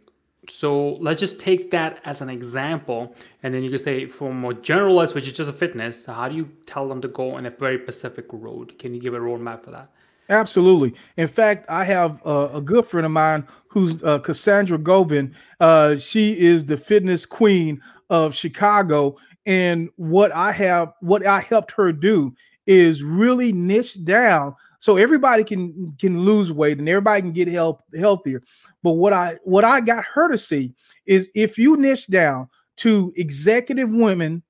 [0.49, 4.53] So let's just take that as an example, and then you can say for more
[4.53, 7.51] generalist, which is just a fitness, how do you tell them to go in a
[7.51, 8.79] very specific road?
[8.79, 9.91] Can you give a roadmap for that?
[10.29, 10.95] Absolutely.
[11.17, 15.33] In fact, I have a, a good friend of mine who's uh, Cassandra Govin.
[15.61, 19.17] Uh, she is the fitness queen of Chicago.
[19.47, 22.35] And what I have, what I helped her do
[22.67, 27.83] is really niche down so everybody can can lose weight and everybody can get help
[27.97, 28.43] healthier.
[28.83, 30.75] But what I what I got her to see
[31.07, 34.43] is if you niche down to executive women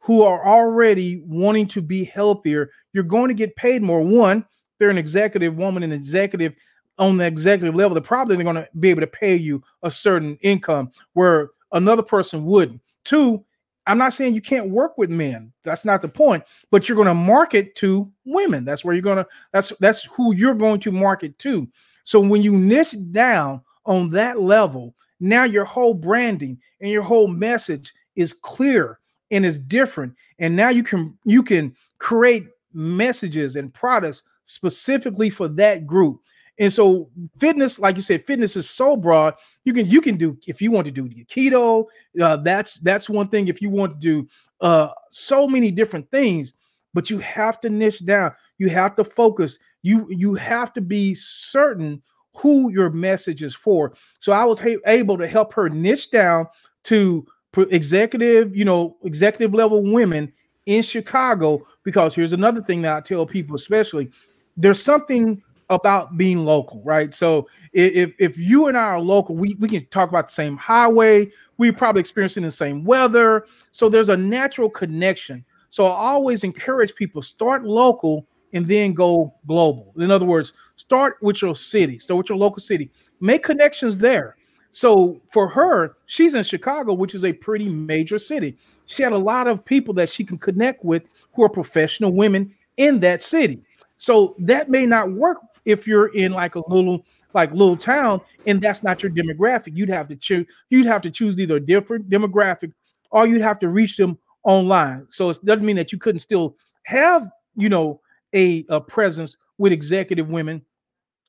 [0.00, 4.02] who are already wanting to be healthier, you're going to get paid more.
[4.02, 4.44] One,
[4.84, 6.54] they're an executive woman, an executive
[6.98, 10.36] on the executive level, they're probably going to be able to pay you a certain
[10.42, 12.82] income where another person wouldn't.
[13.02, 13.42] Two,
[13.86, 15.54] I'm not saying you can't work with men.
[15.62, 18.66] That's not the point, but you're going to market to women.
[18.66, 21.66] That's where you're going to that's that's who you're going to market to.
[22.04, 27.26] So when you niche down on that level, now your whole branding and your whole
[27.26, 28.98] message is clear
[29.30, 30.14] and is different.
[30.38, 36.20] And now you can you can create messages and products specifically for that group.
[36.58, 39.34] And so fitness, like you said, fitness is so broad.
[39.64, 41.86] You can you can do if you want to do keto.
[42.20, 43.48] Uh, that's that's one thing.
[43.48, 44.28] If you want to do
[44.60, 46.54] uh, so many different things,
[46.92, 48.32] but you have to niche down.
[48.58, 49.58] You have to focus.
[49.82, 52.00] You you have to be certain
[52.36, 53.94] who your message is for.
[54.18, 56.46] So I was ha- able to help her niche down
[56.84, 57.26] to
[57.56, 60.32] executive, you know, executive level women
[60.66, 61.66] in Chicago.
[61.82, 64.10] Because here's another thing that I tell people, especially,
[64.56, 67.14] there's something about being local, right?
[67.14, 70.56] So if if you and I are local, we, we can talk about the same
[70.56, 73.46] highway, we probably experiencing the same weather.
[73.72, 75.44] So there's a natural connection.
[75.70, 79.92] So I always encourage people start local and then go global.
[79.96, 82.90] In other words, start with your city, start with your local city,
[83.20, 84.36] make connections there.
[84.70, 88.56] So for her, she's in Chicago, which is a pretty major city.
[88.86, 92.54] She had a lot of people that she can connect with who are professional women
[92.76, 93.64] in that city.
[93.96, 98.60] So that may not work if you're in like a little like little town and
[98.60, 99.76] that's not your demographic.
[99.76, 102.72] You'd have to choose you'd have to choose either a different demographic
[103.10, 105.06] or you'd have to reach them online.
[105.10, 108.00] So it doesn't mean that you couldn't still have, you know,
[108.34, 110.62] a, a presence with executive women.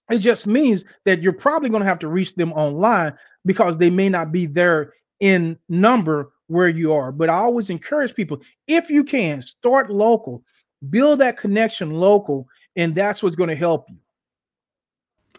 [0.09, 3.13] It just means that you're probably going to have to reach them online
[3.45, 7.11] because they may not be there in number where you are.
[7.11, 10.43] But I always encourage people if you can start local,
[10.89, 13.97] build that connection local, and that's what's going to help you.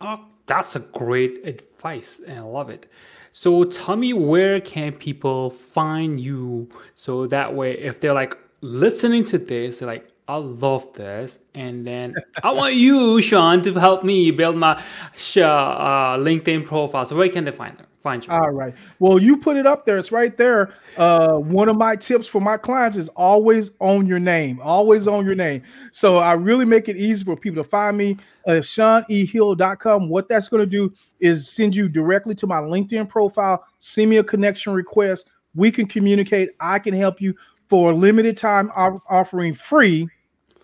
[0.00, 2.90] Oh, that's a great advice, and I love it.
[3.32, 9.24] So tell me where can people find you so that way if they're like listening
[9.26, 14.04] to this, they're like, I love this, and then I want you, Sean, to help
[14.04, 17.06] me build my uh, LinkedIn profile.
[17.06, 17.86] So where can they find them?
[18.06, 18.32] Find you?
[18.32, 18.72] All right.
[19.00, 19.98] Well, you put it up there.
[19.98, 20.72] It's right there.
[20.96, 24.60] Uh, one of my tips for my clients is always own your name.
[24.62, 25.64] Always own your name.
[25.90, 28.16] So I really make it easy for people to find me.
[28.46, 30.08] Uh, SeanEHill.com.
[30.08, 33.64] What that's going to do is send you directly to my LinkedIn profile.
[33.80, 35.28] Send me a connection request.
[35.56, 36.50] We can communicate.
[36.60, 37.34] I can help you
[37.68, 40.08] for a limited time offering free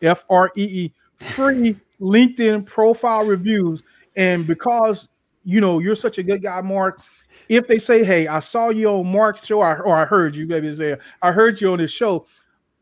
[0.01, 3.83] F R E E, free LinkedIn profile reviews.
[4.15, 5.09] And because
[5.45, 7.01] you know you're such a good guy, Mark,
[7.49, 10.47] if they say, "Hey, I saw you on Mark's show," or, or I heard you,
[10.47, 12.27] maybe say, "I heard you on this show,"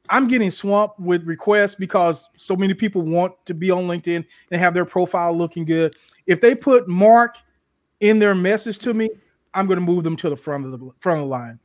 [0.09, 4.61] I'm getting swamped with requests because so many people want to be on LinkedIn and
[4.61, 5.95] have their profile looking good.
[6.27, 7.37] If they put Mark
[8.01, 9.09] in their message to me,
[9.55, 11.61] I'm going to move them to the front of the front of the line.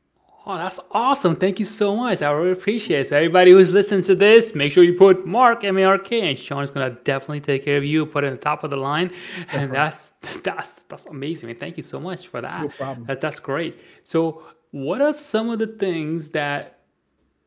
[0.48, 1.36] Oh, that's awesome.
[1.36, 2.22] Thank you so much.
[2.22, 3.08] I really appreciate it.
[3.08, 6.92] So everybody who's listening to this, make sure you put Mark M-A-R-K and Sean's gonna
[7.04, 9.12] definitely take care of you, put it in the top of the line.
[9.52, 11.48] And that's that's that's amazing.
[11.48, 11.58] Man.
[11.58, 12.62] Thank you so much for that.
[12.62, 13.08] No problem.
[13.08, 13.80] That, that's great.
[14.04, 16.80] So what are some of the things that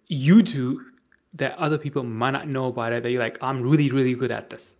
[0.08, 0.84] you do
[1.34, 4.32] that other people might not know about it that you're like, I'm really, really good
[4.32, 4.74] at this?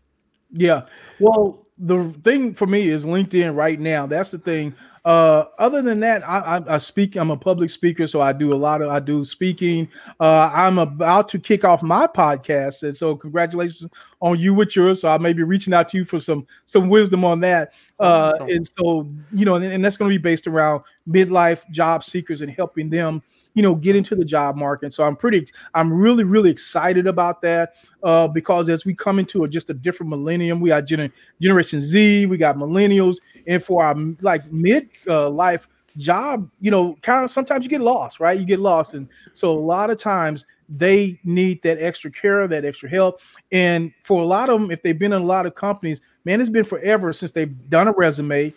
[0.50, 0.86] Yeah.
[1.20, 4.06] Well, the thing for me is LinkedIn right now.
[4.06, 4.74] That's the thing.
[5.08, 7.16] Uh, other than that, I, I, I, speak.
[7.16, 9.88] I'm a public speaker, so I do a lot of I do speaking.
[10.20, 13.90] Uh, I'm about to kick off my podcast, and so congratulations
[14.20, 15.00] on you with yours.
[15.00, 17.72] So I may be reaching out to you for some some wisdom on that.
[17.98, 18.48] Uh, awesome.
[18.50, 22.42] And so you know, and, and that's going to be based around midlife job seekers
[22.42, 23.22] and helping them
[23.54, 24.92] you know, get into the job market.
[24.92, 29.44] So I'm pretty, I'm really, really excited about that uh, because as we come into
[29.44, 33.84] a, just a different millennium, we got gener- Generation Z, we got millennials, and for
[33.84, 38.38] our like mid uh, life job, you know, kind of sometimes you get lost, right?
[38.38, 42.64] You get lost, and so a lot of times they need that extra care, that
[42.64, 43.20] extra help.
[43.52, 46.40] And for a lot of them, if they've been in a lot of companies, man,
[46.40, 48.52] it's been forever since they've done a resume,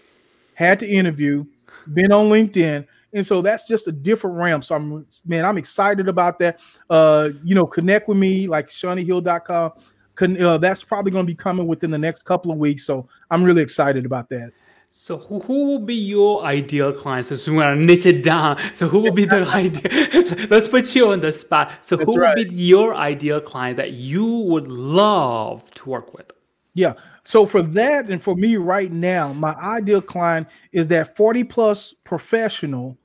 [0.54, 1.46] had to interview,
[1.94, 2.86] been on LinkedIn.
[3.14, 4.62] And so that's just a different realm.
[4.62, 6.60] So I'm man, I'm excited about that.
[6.90, 9.72] Uh, you know, connect with me like SeanEHill.com.
[10.16, 12.86] Con- uh, that's probably going to be coming within the next couple of weeks.
[12.86, 14.52] So I'm really excited about that.
[14.94, 17.26] So who, who will be your ideal client?
[17.26, 18.60] So we want to niche it down.
[18.74, 20.48] So who will be the ideal?
[20.50, 21.72] Let's put you on the spot.
[21.80, 22.38] So That's who right.
[22.38, 26.30] would be your ideal client that you would love to work with?
[26.74, 26.96] Yeah.
[27.24, 31.94] So for that and for me right now, my ideal client is that 40 plus
[32.04, 32.98] professional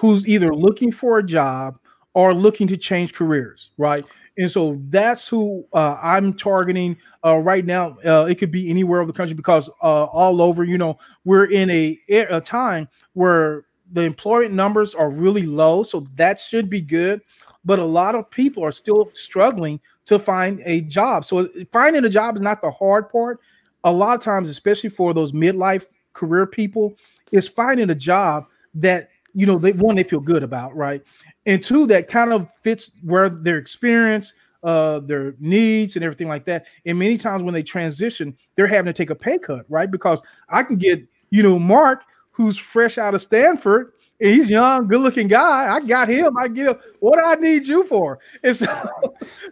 [0.00, 1.78] who's either looking for a job
[2.14, 4.04] or looking to change careers, right?
[4.38, 7.98] And so that's who uh, I'm targeting uh, right now.
[8.02, 11.44] Uh, it could be anywhere of the country because uh, all over, you know, we're
[11.44, 15.82] in a, a time where the employment numbers are really low.
[15.82, 17.20] So that should be good.
[17.66, 21.26] But a lot of people are still struggling to find a job.
[21.26, 23.40] So finding a job is not the hard part.
[23.84, 25.84] A lot of times, especially for those midlife
[26.14, 26.94] career people,
[27.32, 31.02] is finding a job that you know they one they feel good about, right?
[31.46, 36.44] and two that kind of fits where their experience uh their needs and everything like
[36.44, 36.66] that.
[36.84, 39.90] And many times when they transition they're having to take a pay cut right?
[39.90, 44.86] Because i can get you know mark who's fresh out of stanford and he's young
[44.86, 45.74] good looking guy.
[45.74, 46.36] I got him.
[46.36, 46.76] I get him.
[47.00, 48.18] What do i need you for?
[48.44, 48.92] And so,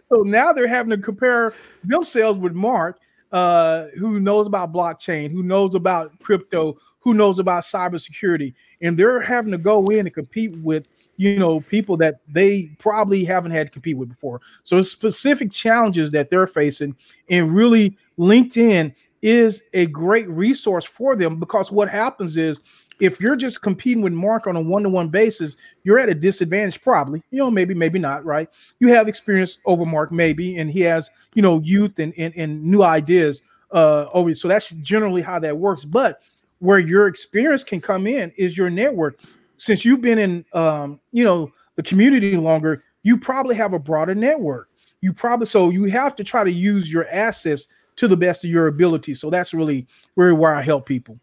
[0.09, 1.53] so now they're having to compare
[1.83, 2.99] themselves with mark
[3.31, 6.77] uh who knows about blockchain who knows about crypto
[7.09, 10.87] who knows about cybersecurity and they're having to go in and compete with
[11.17, 14.41] you know people that they probably haven't had to compete with before.
[14.61, 16.95] So specific challenges that they're facing,
[17.27, 18.93] and really LinkedIn
[19.23, 22.61] is a great resource for them because what happens is
[22.99, 27.23] if you're just competing with Mark on a one-to-one basis, you're at a disadvantage, probably.
[27.31, 28.49] You know, maybe, maybe not, right?
[28.79, 32.63] You have experience over Mark, maybe, and he has, you know, youth and and, and
[32.63, 33.41] new ideas
[33.71, 34.31] uh over.
[34.35, 35.85] So that's generally how that works.
[35.85, 36.21] But
[36.59, 39.19] where your experience can come in is your network
[39.59, 44.15] since you've been in um, you know the community longer, you probably have a broader
[44.15, 44.69] network.
[45.01, 48.49] You probably so you have to try to use your assets to the best of
[48.49, 49.13] your ability.
[49.13, 49.85] So that's really
[50.15, 51.19] really where I help people.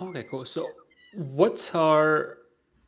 [0.00, 0.44] Okay, cool.
[0.44, 0.68] So
[1.14, 2.38] what's our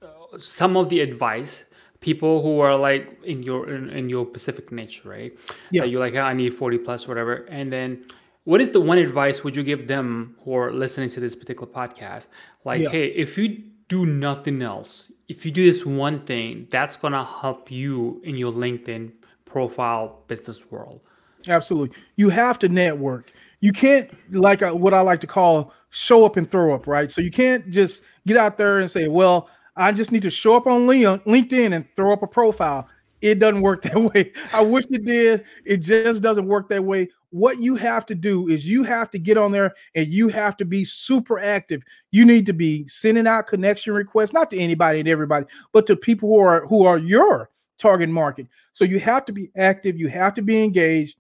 [0.03, 1.65] uh, some of the advice
[2.01, 5.33] people who are like in your in, in your specific niche, right?
[5.71, 8.05] Yeah, you're like, oh, I need 40 plus, whatever, and then
[8.51, 11.71] what is the one advice would you give them who are listening to this particular
[11.71, 12.27] podcast?
[12.65, 12.89] Like, yeah.
[12.89, 15.13] hey, if you do nothing else.
[15.29, 19.13] If you do this one thing, that's going to help you in your LinkedIn
[19.45, 21.01] profile business world.
[21.49, 21.97] Absolutely.
[22.17, 23.33] You have to network.
[23.59, 27.11] You can't, like uh, what I like to call, show up and throw up, right?
[27.11, 30.57] So you can't just get out there and say, well, I just need to show
[30.57, 32.89] up on LinkedIn and throw up a profile.
[33.21, 34.33] It doesn't work that way.
[34.53, 35.45] I wish it did.
[35.65, 39.19] It just doesn't work that way what you have to do is you have to
[39.19, 41.83] get on there and you have to be super active.
[42.11, 45.97] You need to be sending out connection requests, not to anybody and everybody, but to
[45.97, 48.47] people who are who are your target market.
[48.73, 51.17] So you have to be active, you have to be engaged,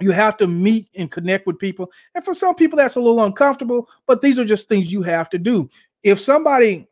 [0.00, 1.90] you have to meet and connect with people.
[2.14, 5.30] And for some people, that's a little uncomfortable, but these are just things you have
[5.30, 5.70] to do.
[6.02, 6.86] If somebody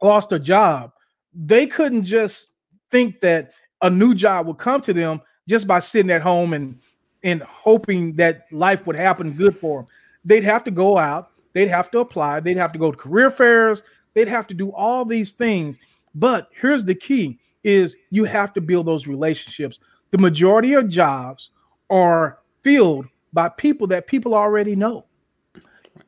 [0.00, 0.92] lost a job,
[1.34, 2.48] they couldn't just
[2.90, 3.52] think that
[3.82, 6.78] a new job would come to them just by sitting at home and
[7.22, 9.88] and hoping that life would happen good for them.
[10.24, 13.30] They'd have to go out, they'd have to apply, they'd have to go to career
[13.30, 13.82] fairs,
[14.14, 15.78] they'd have to do all these things.
[16.14, 19.80] But here's the key is you have to build those relationships.
[20.10, 21.50] The majority of jobs
[21.90, 25.04] are filled by people that people already know.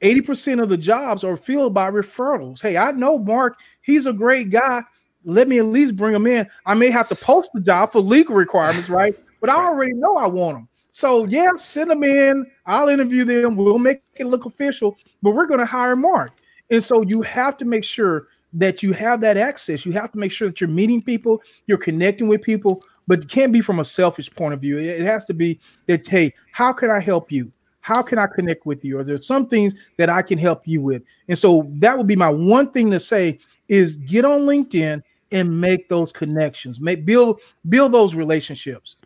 [0.00, 2.60] 80% of the jobs are filled by referrals.
[2.60, 4.82] Hey, I know Mark, he's a great guy.
[5.24, 6.48] Let me at least bring him in.
[6.64, 9.14] I may have to post the job for legal requirements, right?
[9.40, 10.68] But I already know I want him.
[10.92, 12.46] So yeah, send them in.
[12.66, 13.56] I'll interview them.
[13.56, 16.32] We'll make it look official, but we're going to hire Mark.
[16.70, 19.86] And so you have to make sure that you have that access.
[19.86, 23.28] You have to make sure that you're meeting people, you're connecting with people, but it
[23.28, 24.78] can't be from a selfish point of view.
[24.78, 27.52] It has to be that, hey, how can I help you?
[27.80, 28.98] How can I connect with you?
[28.98, 31.02] Are there some things that I can help you with?
[31.28, 33.38] And so that would be my one thing to say
[33.68, 38.96] is get on LinkedIn and make those connections, make build build those relationships.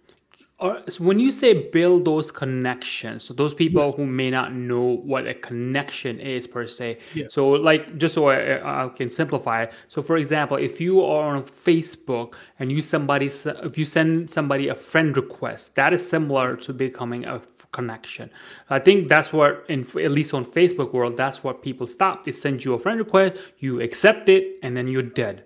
[0.89, 3.95] So when you say build those connections, so those people Yes.
[3.97, 6.99] who may not know what a connection is per se.
[7.15, 7.33] Yes.
[7.37, 9.73] So, like, just so I, I can simplify it.
[9.89, 13.27] So, for example, if you are on Facebook and you somebody,
[13.69, 17.41] if you send somebody a friend request, that is similar to becoming a
[17.73, 18.31] connection.
[18.71, 22.25] I think that's what, in at least on Facebook world, that's what people stop.
[22.25, 25.43] They send you a friend request, you accept it, and then you're dead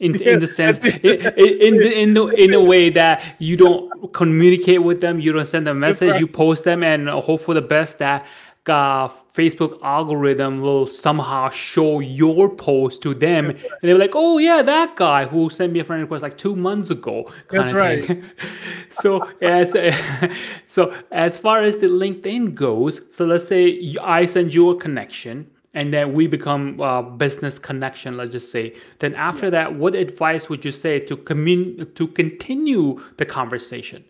[0.00, 4.12] in, in the sense in, in, the, in the in a way that you don't
[4.12, 6.20] communicate with them you don't send them a message right.
[6.20, 8.26] you post them and hope for the best that
[8.66, 13.50] uh, facebook algorithm will somehow show your post to them.
[13.50, 16.54] And they're like oh yeah that guy who sent me a friend request like two
[16.54, 18.24] months ago kind That's of right.
[18.90, 19.74] so as
[20.68, 25.50] so as far as the linkedin goes so let's say i send you a connection
[25.74, 30.48] and then we become uh, business connection let's just say then after that what advice
[30.48, 34.04] would you say to commun- to continue the conversation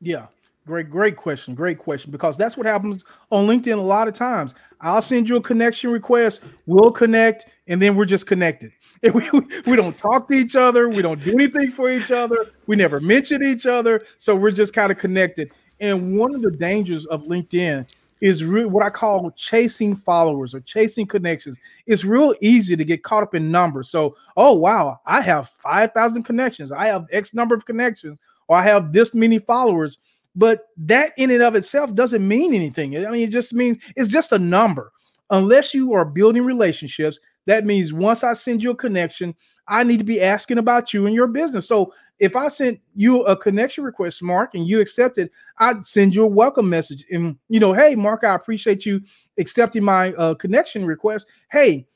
[0.00, 0.26] Yeah,
[0.66, 1.54] great, great question.
[1.54, 2.10] Great question.
[2.10, 4.54] Because that's what happens on LinkedIn a lot of times.
[4.80, 8.72] I'll send you a connection request, we'll connect, and then we're just connected.
[9.02, 9.30] And we,
[9.66, 13.00] we don't talk to each other, we don't do anything for each other, we never
[13.00, 14.02] mention each other.
[14.18, 15.50] So we're just kind of connected.
[15.80, 17.88] And one of the dangers of LinkedIn
[18.20, 21.58] is what I call chasing followers or chasing connections.
[21.86, 23.90] It's real easy to get caught up in numbers.
[23.90, 28.62] So, oh wow, I have 5,000 connections, I have X number of connections, or I
[28.62, 29.98] have this many followers.
[30.34, 32.96] But that in and of itself doesn't mean anything.
[32.96, 34.92] I mean, it just means it's just a number.
[35.30, 39.34] Unless you are building relationships, that means once I send you a connection,
[39.68, 41.66] I need to be asking about you and your business.
[41.66, 46.24] So if I sent you a connection request, Mark, and you accepted, I'd send you
[46.24, 47.04] a welcome message.
[47.10, 49.02] And you know, hey, Mark, I appreciate you
[49.38, 51.26] accepting my uh, connection request.
[51.50, 51.86] Hey,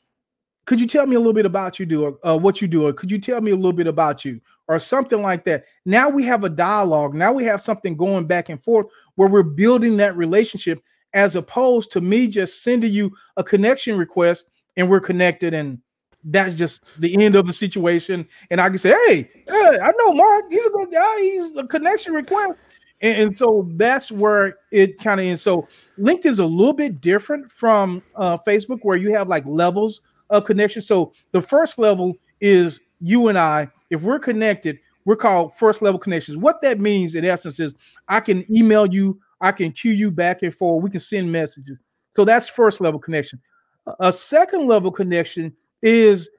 [0.66, 2.86] could you tell me a little bit about you do or uh, what you do
[2.86, 6.08] or could you tell me a little bit about you or something like that now
[6.08, 9.96] we have a dialogue now we have something going back and forth where we're building
[9.96, 10.80] that relationship
[11.12, 15.78] as opposed to me just sending you a connection request and we're connected and
[16.24, 20.12] that's just the end of the situation and i can say hey, hey i know
[20.12, 22.52] mark he's a good guy he's a connection request
[23.00, 25.66] and, and so that's where it kind of is so
[25.98, 30.80] linkedin's a little bit different from uh, facebook where you have like levels of connection.
[30.80, 33.68] So the first level is you and I.
[33.90, 36.36] If we're connected, we're called first level connections.
[36.36, 37.74] What that means in essence is
[38.06, 41.78] I can email you, I can cue you back and forth, we can send messages.
[42.14, 43.40] So that's first level connection.
[43.88, 45.52] A- A second level connection
[45.82, 46.30] is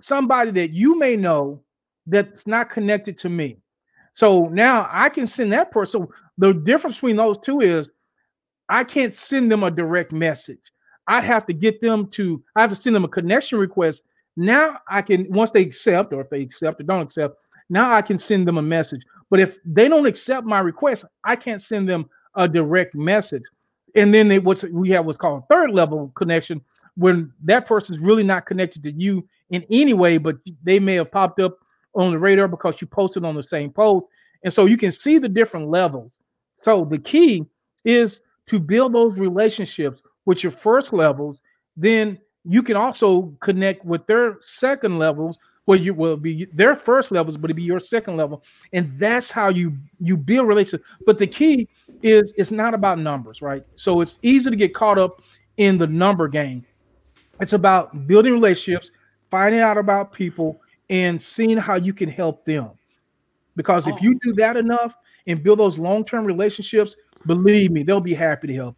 [0.00, 1.62] somebody that you may know
[2.06, 3.58] that's not connected to me.
[4.14, 6.02] So now I can send that person.
[6.02, 7.90] So the difference between those two is
[8.68, 10.60] I can't send them a direct message.
[11.06, 14.02] I'd have to get them to, I have to send them a connection request.
[14.36, 17.36] Now I can, once they accept, or if they accept or don't accept,
[17.68, 19.02] now I can send them a message.
[19.28, 23.44] But if they don't accept my request, I can't send them a direct message.
[23.94, 26.60] And then they, what's we have what's called third level connection,
[26.96, 31.10] when that person's really not connected to you in any way, but they may have
[31.10, 31.58] popped up
[31.94, 34.06] on the radar because you posted on the same post.
[34.42, 36.12] And so you can see the different levels.
[36.60, 37.46] So the key
[37.84, 41.40] is to build those relationships with your first levels,
[41.76, 47.12] then you can also connect with their second levels where you will be their first
[47.12, 48.42] levels, but it'll be your second level.
[48.72, 50.84] And that's how you you build relationships.
[51.06, 51.68] But the key
[52.02, 53.64] is it's not about numbers, right?
[53.74, 55.22] So it's easy to get caught up
[55.58, 56.64] in the number game.
[57.40, 58.90] It's about building relationships,
[59.30, 62.70] finding out about people, and seeing how you can help them.
[63.56, 63.98] Because if Oh.
[64.02, 64.94] you do that enough
[65.26, 68.76] and build those long-term relationships, believe me, they'll be happy to help.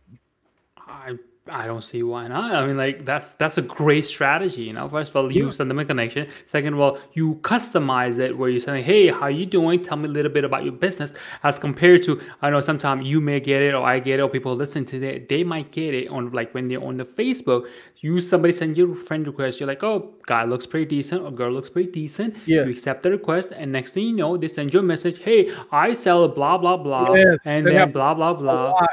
[1.48, 2.54] I don't see why not.
[2.54, 4.62] I mean, like that's that's a great strategy.
[4.62, 5.50] You know, first of all, you Yeah.
[5.50, 6.28] send them a connection.
[6.46, 9.82] Second of all, you customize it where you say, "Hey, how you doing?
[9.82, 11.12] Tell me a little bit about your business."
[11.42, 14.28] As compared to, I know sometimes you may get it, or I get it, or
[14.28, 17.66] people listen to it, they might get it on like when they're on the Facebook.
[17.98, 19.58] You somebody send you a friend request.
[19.58, 22.62] You're like, "Oh, guy looks pretty decent, or girl looks pretty decent." Yeah.
[22.66, 25.18] You accept the request, and next thing you know, they send you a message.
[25.18, 28.86] Hey, I sell blah blah blah, Yes, and then blah blah blah.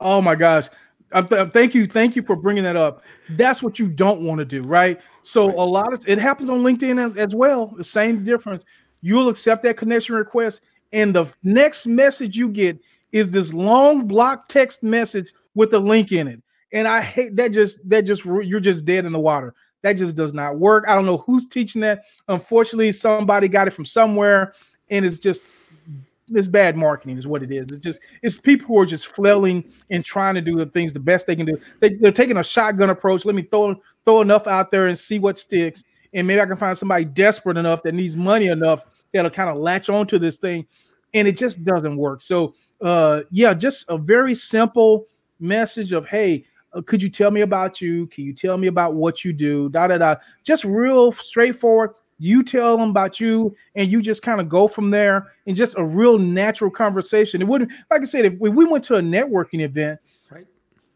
[0.00, 0.68] Oh my gosh.
[1.14, 3.02] I'm th- thank you, thank you for bringing that up.
[3.30, 5.00] That's what you don't want to do, right?
[5.22, 7.68] So a lot of it happens on LinkedIn as, as well.
[7.76, 8.64] The same difference.
[9.00, 12.78] You'll accept that connection request, and the next message you get
[13.12, 16.42] is this long block text message with a link in it.
[16.72, 17.52] And I hate that.
[17.52, 19.54] Just that just you're just dead in the water.
[19.82, 20.84] That just does not work.
[20.88, 22.02] I don't know who's teaching that.
[22.28, 24.54] Unfortunately, somebody got it from somewhere,
[24.88, 25.42] and it's just
[26.34, 27.68] it's bad marketing is what it is.
[27.70, 31.00] It's just it's people who are just flailing and trying to do the things the
[31.00, 31.58] best they can do.
[31.80, 33.24] They, they're taking a shotgun approach.
[33.24, 33.74] Let me throw
[34.04, 35.84] throw enough out there and see what sticks.
[36.14, 39.56] And maybe I can find somebody desperate enough that needs money enough that'll kind of
[39.56, 40.66] latch onto this thing.
[41.14, 42.22] and it just doesn't work.
[42.22, 45.06] So, uh, yeah, just a very simple
[45.40, 48.06] message of, hey, uh, could you tell me about you?
[48.08, 49.68] Can you tell me about what you do?
[49.68, 50.16] Da da da.
[50.42, 51.90] Just real straightforward.
[52.22, 55.76] You tell them about you, and you just kind of go from there, and just
[55.76, 57.42] a real natural conversation.
[57.42, 59.98] It wouldn't, like I said, if we went to a networking event
[60.30, 60.46] right.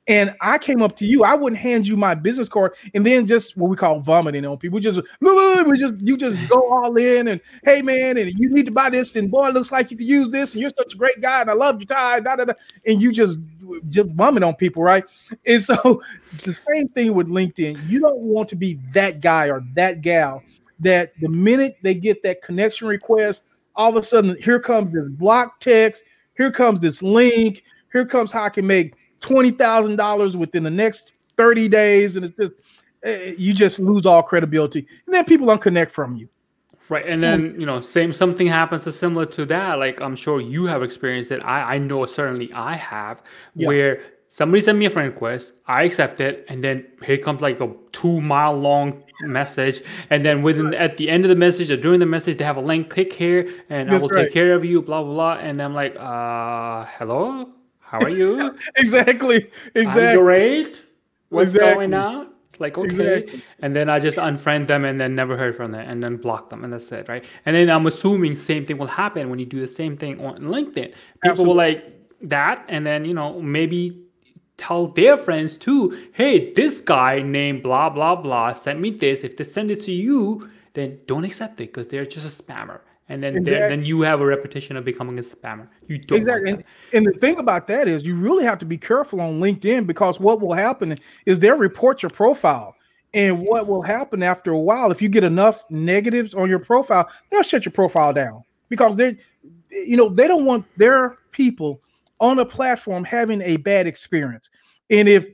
[0.07, 3.27] and I came up to you, I wouldn't hand you my business card and then
[3.27, 4.77] just what we call vomiting on people.
[4.77, 8.66] We just we just you just go all in and hey man, and you need
[8.66, 10.95] to buy this, and boy, it looks like you could use this, and you're such
[10.95, 12.55] a great guy, and I love you, Ty, da, da, da,
[12.87, 13.41] and you just
[13.89, 15.03] just vomit on people, right?
[15.45, 16.05] And so
[16.45, 17.89] the same thing with LinkedIn.
[17.89, 20.45] You don't want to be that guy or that gal
[20.81, 23.43] that the minute they get that connection request,
[23.74, 26.05] all of a sudden here comes this block text,
[26.37, 27.62] here comes this link,
[27.93, 32.24] here comes how I can make twenty thousand dollars within the next thirty days, and
[32.24, 32.53] it's just
[33.05, 36.29] eh, you just lose all credibility, and then people unconnect from you.
[36.89, 39.79] Right, and then you know, same something happens to similar to that.
[39.79, 41.41] Like I'm sure you have experienced it.
[41.43, 43.22] I I know certainly I have,
[43.55, 43.66] yeah.
[43.66, 44.03] where
[44.37, 47.72] somebody sent me a friend request, I accept it, and then here comes like a
[47.93, 49.80] two mile long message,
[50.11, 52.59] and then within at the end of the message or during the message, they have
[52.59, 52.91] a link.
[52.91, 54.24] Click here, and That's I will right.
[54.24, 54.82] take care of you.
[54.82, 57.49] Blah blah blah, and I'm like, uh, hello,
[57.80, 58.55] how are you?
[58.76, 59.51] exactly.
[59.74, 60.07] Exactly.
[60.07, 60.82] I'm great.
[61.30, 61.74] What's exactly.
[61.74, 62.30] going on?
[62.59, 62.89] Like, okay.
[62.89, 63.43] Exactly.
[63.61, 66.49] And then I just unfriend them and then never heard from them and then block
[66.51, 66.64] them.
[66.64, 67.24] And that's it, right?
[67.45, 70.41] And then I'm assuming same thing will happen when you do the same thing on
[70.41, 70.74] LinkedIn.
[70.74, 71.47] People Absolutely.
[71.47, 71.84] will like
[72.22, 72.64] that.
[72.68, 74.05] And then, you know, maybe
[74.57, 79.24] tell their friends too, hey, this guy named blah, blah, blah sent me this.
[79.24, 82.80] If they send it to you, then don't accept it because they're just a spammer
[83.09, 83.68] and then exactly.
[83.68, 85.68] then you have a reputation of becoming a spammer.
[85.86, 86.50] You don't exactly.
[86.50, 89.86] And, and, the thing about that is, you really have to be careful on LinkedIn
[89.86, 92.74] because what will happen is they'll report your profile,
[93.14, 97.09] and what will happen after a while, if you get enough negatives on your profile,
[97.30, 99.16] they'll shut your profile down because they,
[99.70, 101.80] you know, they don't want their people
[102.20, 104.50] on a platform having a bad experience,
[104.90, 105.26] and if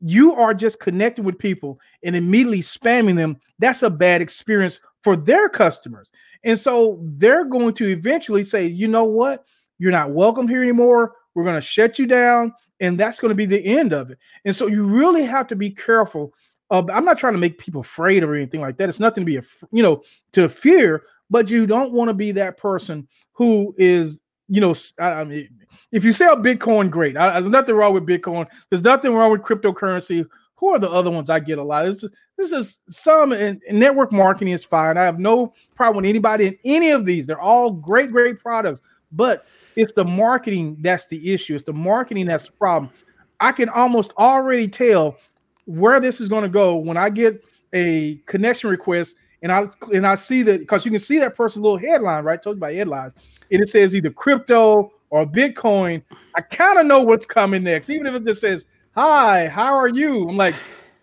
[0.00, 5.14] you are just connecting with people and immediately spamming them, that's a bad experience for
[5.14, 6.10] their customers.
[6.42, 9.44] And so they're going to eventually say, you know what?
[9.78, 11.16] You're not welcome here anymore.
[11.34, 12.54] We're going to shut you down.
[12.80, 14.18] And that's going to be the end of it.
[14.46, 16.32] And so you really have to be careful.
[16.70, 18.88] Of, I'm not trying to make people afraid or anything like that.
[18.88, 22.56] It's nothing to be, you know, to fear, but you don't want to be that
[22.56, 25.48] person who is, you know, I mean,
[25.92, 27.16] if you sell oh, Bitcoin, great.
[27.16, 28.46] I, there's nothing wrong with Bitcoin.
[28.68, 30.26] There's nothing wrong with cryptocurrency.
[30.56, 31.86] Who are the other ones I get a lot?
[31.86, 34.98] This is, this is some and network marketing is fine.
[34.98, 37.26] I have no problem with anybody in any of these.
[37.26, 38.80] They're all great, great products,
[39.12, 41.54] but it's the marketing that's the issue.
[41.54, 42.92] It's the marketing that's the problem.
[43.40, 45.16] I can almost already tell
[45.64, 50.06] where this is going to go when I get a connection request and I and
[50.06, 52.38] I see that because you can see that person's little headline, right?
[52.38, 53.14] I told you about headlines,
[53.50, 56.02] and it says either crypto or Bitcoin.
[56.34, 59.88] I kind of know what's coming next, even if it just says hi, how are
[59.88, 60.28] you?
[60.28, 60.54] I'm like,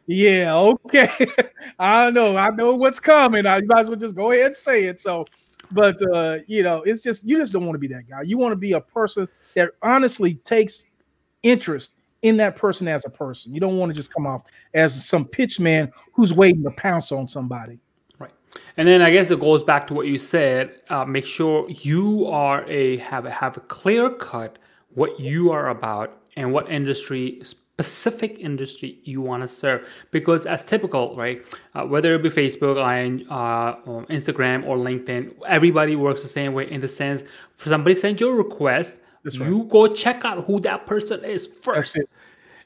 [0.08, 1.28] yeah, okay.
[1.80, 3.46] I know, I know what's coming.
[3.46, 5.02] I you might as well just go ahead and say it.
[5.02, 5.26] So,
[5.72, 8.22] but uh, you know, it's just you just don't want to be that guy.
[8.22, 10.86] You want to be a person that honestly takes
[11.44, 11.92] interest
[12.22, 13.54] in that person as a person.
[13.54, 14.44] You don't want to just come off
[14.74, 17.80] as some pitch man who's waiting to pounce on somebody.
[18.54, 18.64] Right.
[18.78, 20.82] And then I guess it goes back to what you said.
[20.90, 24.58] Uh, make sure you are a have a have a clear cut
[24.94, 27.42] what you are about and what industry
[27.78, 31.46] specific industry you want to serve because as typical right
[31.76, 32.78] uh, whether it be facebook
[33.30, 33.76] uh,
[34.12, 37.24] instagram or linkedin everybody works the same way in the sense
[37.56, 38.96] for somebody sends you a request
[39.32, 42.00] you go check out who that person is first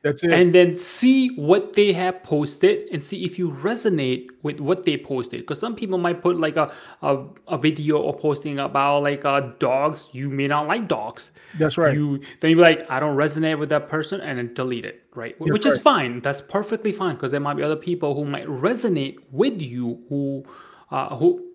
[0.04, 0.32] that's it.
[0.32, 4.98] And then see what they have posted and see if you resonate with what they
[4.98, 5.42] posted.
[5.42, 6.74] Because some people might put like a,
[7.04, 10.10] a, a video or posting about like uh, dogs.
[10.12, 11.32] You may not like dogs.
[11.60, 11.94] That's right.
[11.94, 15.04] You then you're like, I don't resonate with that person, and then delete it.
[15.14, 15.74] Right, You're which right.
[15.74, 16.22] is fine.
[16.22, 20.46] That's perfectly fine because there might be other people who might resonate with you who
[20.90, 21.46] uh, who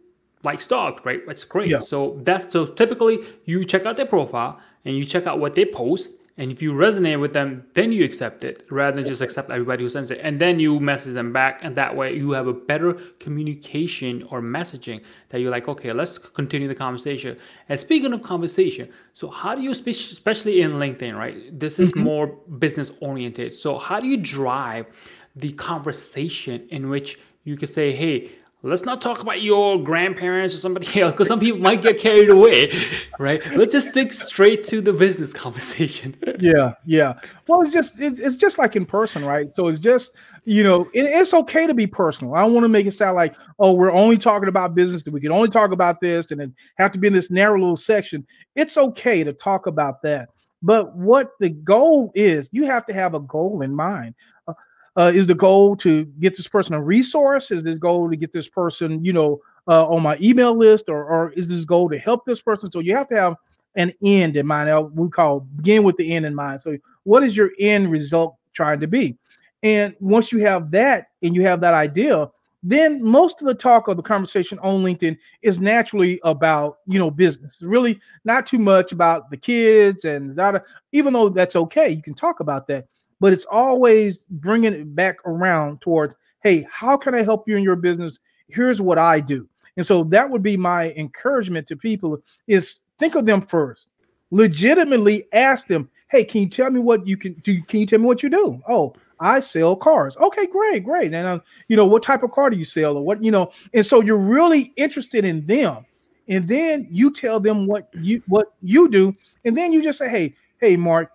[0.45, 1.03] likes dogs.
[1.05, 1.71] Right, that's great.
[1.71, 1.81] Yeah.
[1.81, 5.65] So that's so typically you check out their profile and you check out what they
[5.65, 9.51] post and if you resonate with them, then you accept it rather than just accept
[9.51, 10.21] everybody who sends it.
[10.23, 11.61] And then you message them back.
[11.63, 16.19] And that way you have a better communication or messaging that you're like, okay, let's
[16.19, 17.39] continue the conversation.
[17.71, 21.59] And speaking of conversation, so how do you, especially in LinkedIn, right?
[21.59, 22.01] This is mm-hmm.
[22.01, 22.27] more
[22.59, 23.55] business oriented.
[23.55, 24.87] So how do you drive
[25.35, 28.31] the conversation in which you can say, hey,
[28.63, 32.31] let's not talk about your grandparents or somebody else because some people might get carried
[32.31, 32.73] away
[33.19, 37.15] right let's just stick straight to the business conversation yeah yeah
[37.47, 40.17] well it's just it's, just like in person right so it's just
[40.49, 42.37] you know, it's okay to be personal.
[42.37, 45.13] I don't want to make it sound like, oh, we're only talking about business, that
[45.13, 47.77] we can only talk about this and then have to be in this narrow little
[47.77, 48.25] section.
[48.55, 50.29] It's okay to talk about that.
[50.63, 54.15] But what the goal is, you have to have a goal in mind.
[54.47, 54.55] Uh,
[54.97, 57.51] Uh, is the goal to get this person a resource?
[57.51, 61.05] Is this goal to get this person, you know, uh, on my email list, or,
[61.05, 62.71] or is this goal to help this person?
[62.71, 63.35] So you have to have
[63.75, 64.91] an end in mind.
[64.95, 66.63] We call begin with the end in mind.
[66.63, 69.17] So what is your end result trying to be?
[69.63, 72.31] And once you have that and you have that idea,
[72.63, 77.11] then most of the talk of the conversation on LinkedIn is naturally about you know
[77.11, 77.61] business.
[77.63, 80.65] Really, not too much about the kids and that.
[80.93, 82.87] Even though that's okay, you can talk about that,
[83.21, 87.65] but it's always bringing it back around towards, hey, how can I help you in
[87.65, 88.19] your business?
[88.49, 89.49] Here's what I do.
[89.77, 93.89] And so that would be my encouragement to people: is think of them first.
[94.31, 97.63] Legitimately ask them, hey, can you tell me what you can do?
[97.63, 98.61] Can you tell me what you do?
[98.69, 100.17] Oh, I sell cars.
[100.17, 101.15] Okay, great, great.
[101.15, 103.51] And uh, you know, what type of car do you sell, or what you know?
[103.73, 105.87] And so you're really interested in them,
[106.29, 109.15] and then you tell them what you what you do,
[109.45, 111.13] and then you just say, hey, hey, Mark,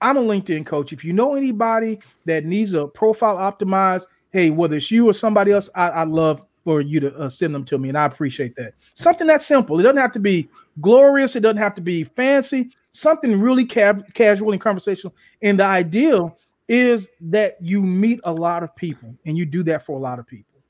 [0.00, 0.92] I'm a LinkedIn coach.
[0.92, 5.52] If you know anybody that needs a profile optimized, hey, whether it's you or somebody
[5.52, 8.56] else, I, I love for you to uh, send them to me, and I appreciate
[8.56, 8.74] that.
[8.94, 9.78] Something that's simple.
[9.78, 10.48] It doesn't have to be
[10.80, 11.36] glorious.
[11.36, 12.70] It doesn't have to be fancy.
[12.92, 15.14] Something really ca- casual and conversational.
[15.42, 16.38] And the ideal
[16.68, 20.18] is that you meet a lot of people and you do that for a lot
[20.18, 20.60] of people.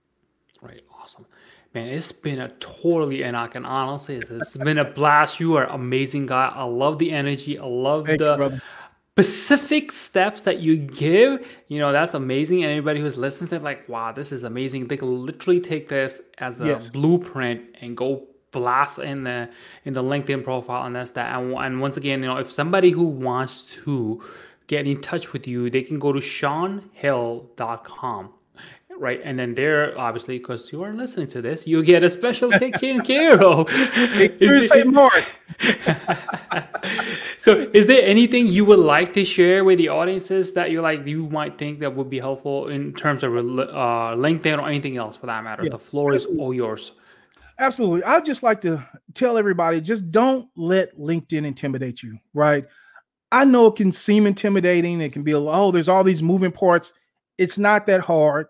[0.61, 0.83] Right.
[1.01, 1.27] Awesome.
[1.75, 5.41] Man, it's been a totally, and I can honestly, it's, it's been a blast.
[5.41, 6.53] You are amazing guy.
[6.55, 7.59] I love the energy.
[7.59, 8.61] I love Thank the you,
[9.15, 11.47] specific steps that you give.
[11.69, 12.65] You know, that's amazing.
[12.65, 14.89] And anybody who's listening to it, like, wow, this is amazing.
[14.89, 16.91] They can literally take this as a yes.
[16.91, 19.49] blueprint and go blast in the
[19.85, 21.39] in the LinkedIn profile and that's that.
[21.39, 24.21] And, and once again, you know, if somebody who wants to
[24.67, 28.31] get in touch with you, they can go to seanhill.com.
[28.97, 32.51] Right, and then there, obviously, because you are listening to this, you get a special
[32.53, 33.69] taken care of.
[33.71, 35.11] Is say more.
[37.39, 41.05] so, is there anything you would like to share with the audiences that you like,
[41.07, 45.17] you might think that would be helpful in terms of uh, LinkedIn or anything else
[45.17, 45.65] for that matter?
[45.65, 45.71] Yeah.
[45.71, 46.93] The floor is all yours.
[47.59, 48.05] Absolutely.
[48.05, 52.65] I'd just like to tell everybody just don't let LinkedIn intimidate you, right?
[53.31, 55.01] I know it can seem intimidating.
[55.01, 56.93] It can be, oh, there's all these moving parts.
[57.39, 58.47] It's not that hard.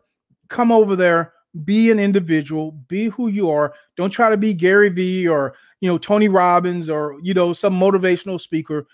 [0.54, 1.32] Come over there,
[1.64, 3.74] be an individual, be who you are.
[3.96, 7.76] Don't try to be Gary Vee or, you know, Tony Robbins or, you know, some
[7.76, 8.86] motivational speaker.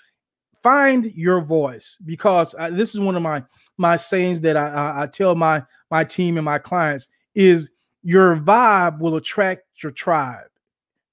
[0.63, 3.45] Find your voice because I, this is one of my
[3.77, 7.69] my sayings that I, I, I tell my my team and my clients is
[8.03, 10.49] your vibe will attract your tribe.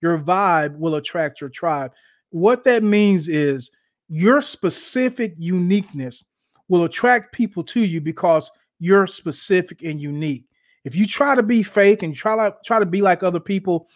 [0.02, 1.92] Your vibe will attract your tribe.
[2.30, 3.70] What that means is
[4.08, 6.24] your specific uniqueness
[6.70, 8.50] will attract people to you because
[8.80, 10.46] you're specific and unique.
[10.84, 13.90] If you try to be fake and try to try to be like other people,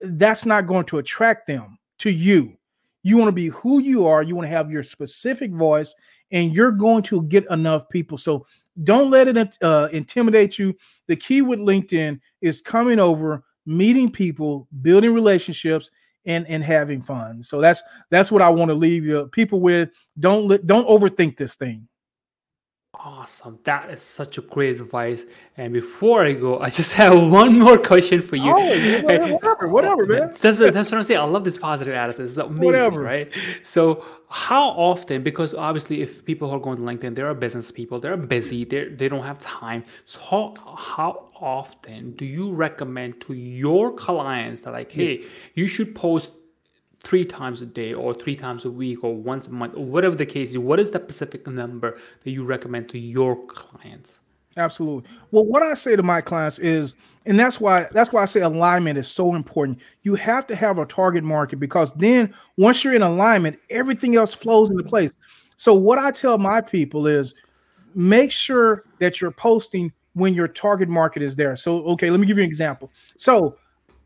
[0.00, 2.56] that's not going to attract them to you.
[3.02, 5.94] You want to be who you are, you want to have your specific voice,
[6.32, 8.18] and you're going to get enough people.
[8.18, 8.46] So
[8.82, 10.76] don't let it uh, intimidate you.
[11.06, 15.90] The key with LinkedIn is coming over, meeting people, building relationships,
[16.26, 17.42] and and having fun.
[17.42, 19.90] So that's that's what I want to leave you people with.
[20.18, 21.88] Don't let don't overthink this thing.
[22.98, 23.58] Awesome.
[23.64, 25.24] That is such a great advice.
[25.56, 28.50] And before I go, I just have one more question for you.
[28.54, 30.34] Oh, whatever, whatever, man.
[30.40, 31.20] That's, what, that's what I'm saying.
[31.20, 32.24] I love this positive attitude.
[32.26, 33.00] It's amazing, whatever.
[33.00, 33.30] right?
[33.62, 38.00] So, how often, because obviously, if people are going to LinkedIn, there are business people,
[38.00, 39.84] they're busy, they they don't have time.
[40.06, 45.24] So, how, how often do you recommend to your clients that, like, hey,
[45.54, 46.32] you should post
[47.02, 50.16] three times a day or three times a week or once a month or whatever
[50.16, 54.18] the case is what is the specific number that you recommend to your clients?
[54.56, 55.08] Absolutely.
[55.30, 56.94] Well what i say to my clients is
[57.26, 59.78] and that's why that's why i say alignment is so important.
[60.02, 64.34] You have to have a target market because then once you're in alignment everything else
[64.34, 65.12] flows into place.
[65.56, 67.34] So what i tell my people is
[67.94, 71.54] make sure that you're posting when your target market is there.
[71.56, 72.90] So okay let me give you an example.
[73.18, 73.58] So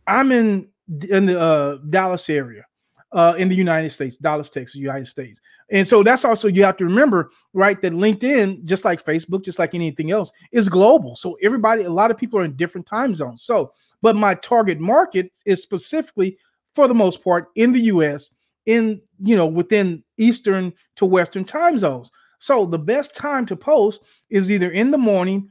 [0.07, 0.69] i'm in
[1.09, 2.65] in the uh, dallas area
[3.13, 5.41] uh, in the United States, Dallas, Texas, United States.
[5.71, 7.81] And so that's also you have to remember, right?
[7.81, 11.17] That LinkedIn, just like Facebook, just like anything else, is global.
[11.17, 13.45] So everybody, a lot of people are in different time zones.
[13.45, 16.39] So, but my target market is specifically,
[16.75, 18.35] for the most part, in the U.S.
[18.67, 22.11] in you know within Eastern to Western time zones.
[22.39, 24.01] So the best time to post
[24.31, 25.51] is either in the morning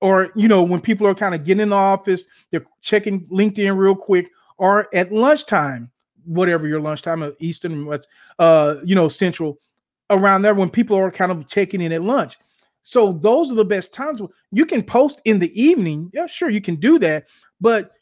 [0.00, 3.76] or you know when people are kind of getting in the office, they're checking LinkedIn
[3.76, 4.28] real quick,
[4.58, 5.90] or at lunchtime
[6.26, 7.88] whatever your lunchtime, uh, Eastern,
[8.38, 9.58] uh, you know, Central,
[10.10, 12.38] around there when people are kind of checking in at lunch.
[12.82, 14.20] So those are the best times.
[14.52, 16.10] You can post in the evening.
[16.14, 17.26] Yeah, sure, you can do that.
[17.60, 17.92] But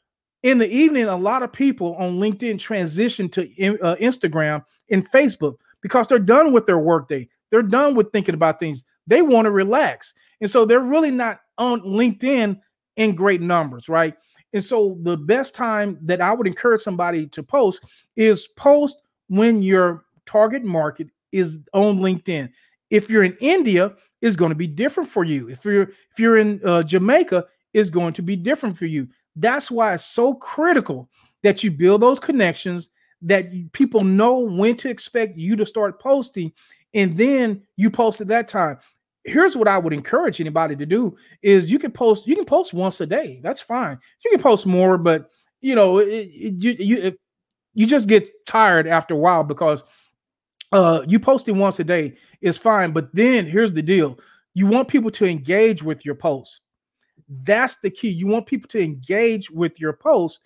[0.42, 3.42] in the evening, a lot of people on LinkedIn transition to
[3.80, 7.28] uh, Instagram and Facebook because they're done with their workday.
[7.50, 8.84] They're done with thinking about things.
[9.06, 10.12] They want to relax.
[10.40, 12.60] And so they're really not on LinkedIn
[12.96, 14.14] in great numbers, right?
[14.54, 17.84] And so the best time that I would encourage somebody to post
[18.16, 22.48] is post when your target market is on LinkedIn.
[22.88, 25.48] If you're in India, it's going to be different for you.
[25.50, 27.44] If you're if you're in uh, Jamaica,
[27.74, 29.08] it's going to be different for you.
[29.36, 31.10] That's why it's so critical
[31.42, 32.90] that you build those connections,
[33.22, 36.52] that people know when to expect you to start posting,
[36.94, 38.78] and then you post at that time.
[39.24, 42.74] Here's what I would encourage anybody to do: is you can post you can post
[42.74, 43.40] once a day.
[43.42, 43.98] That's fine.
[44.24, 47.20] You can post more, but you know it, it, you you it,
[47.72, 49.82] you just get tired after a while because
[50.72, 52.92] uh, you posting once a day is fine.
[52.92, 54.18] But then here's the deal:
[54.52, 56.62] you want people to engage with your post.
[57.44, 58.10] That's the key.
[58.10, 60.40] You want people to engage with your post.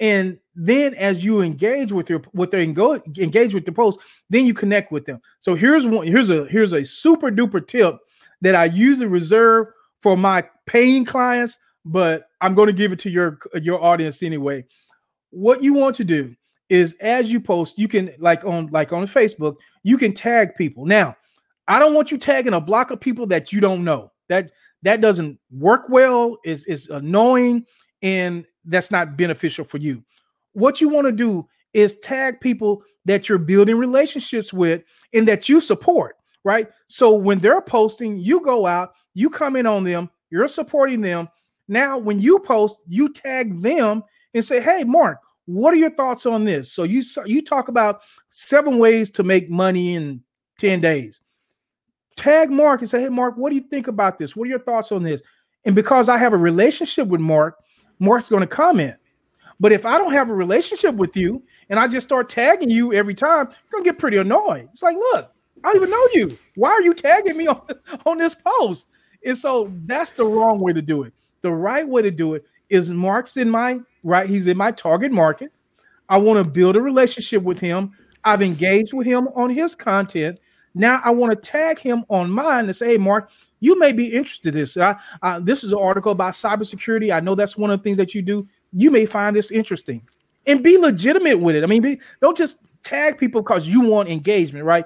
[0.00, 3.98] And then as you engage with your with their engage with the post,
[4.30, 5.20] then you connect with them.
[5.40, 7.98] So here's one, here's a here's a super duper tip
[8.40, 9.68] that I usually reserve
[10.02, 14.64] for my paying clients, but I'm going to give it to your your audience anyway.
[15.30, 16.34] What you want to do
[16.68, 20.86] is as you post, you can like on like on Facebook, you can tag people.
[20.86, 21.16] Now,
[21.66, 24.12] I don't want you tagging a block of people that you don't know.
[24.28, 24.50] That
[24.82, 27.64] that doesn't work well, is is annoying,
[28.02, 30.04] and that's not beneficial for you.
[30.52, 34.82] What you want to do is tag people that you're building relationships with
[35.14, 36.16] and that you support,
[36.48, 36.68] right?
[36.86, 41.28] So when they're posting, you go out, you come in on them, you're supporting them.
[41.68, 46.24] Now, when you post, you tag them and say, "Hey, Mark, what are your thoughts
[46.24, 50.22] on this?" So you you talk about seven ways to make money in
[50.58, 51.20] 10 days
[52.18, 54.36] tag Mark and say, Hey, Mark, what do you think about this?
[54.36, 55.22] What are your thoughts on this?
[55.64, 57.56] And because I have a relationship with Mark,
[57.98, 58.96] Mark's going to comment.
[59.60, 62.92] But if I don't have a relationship with you and I just start tagging you
[62.92, 64.68] every time, you're going to get pretty annoyed.
[64.72, 65.32] It's like, look,
[65.64, 66.38] I don't even know you.
[66.54, 67.60] Why are you tagging me on,
[68.06, 68.88] on this post?
[69.24, 71.12] And so that's the wrong way to do it.
[71.42, 75.12] The right way to do it is Mark's in my right, he's in my target
[75.12, 75.52] market.
[76.08, 77.92] I want to build a relationship with him.
[78.24, 80.38] I've engaged with him on his content.
[80.74, 83.30] Now I want to tag him on mine and say, hey, Mark,
[83.60, 84.76] you may be interested in this.
[84.76, 84.96] I,
[85.40, 87.14] this is an article about cybersecurity.
[87.14, 88.46] I know that's one of the things that you do.
[88.72, 90.02] You may find this interesting
[90.46, 91.64] and be legitimate with it.
[91.64, 94.84] I mean, be, don't just tag people because you want engagement, right?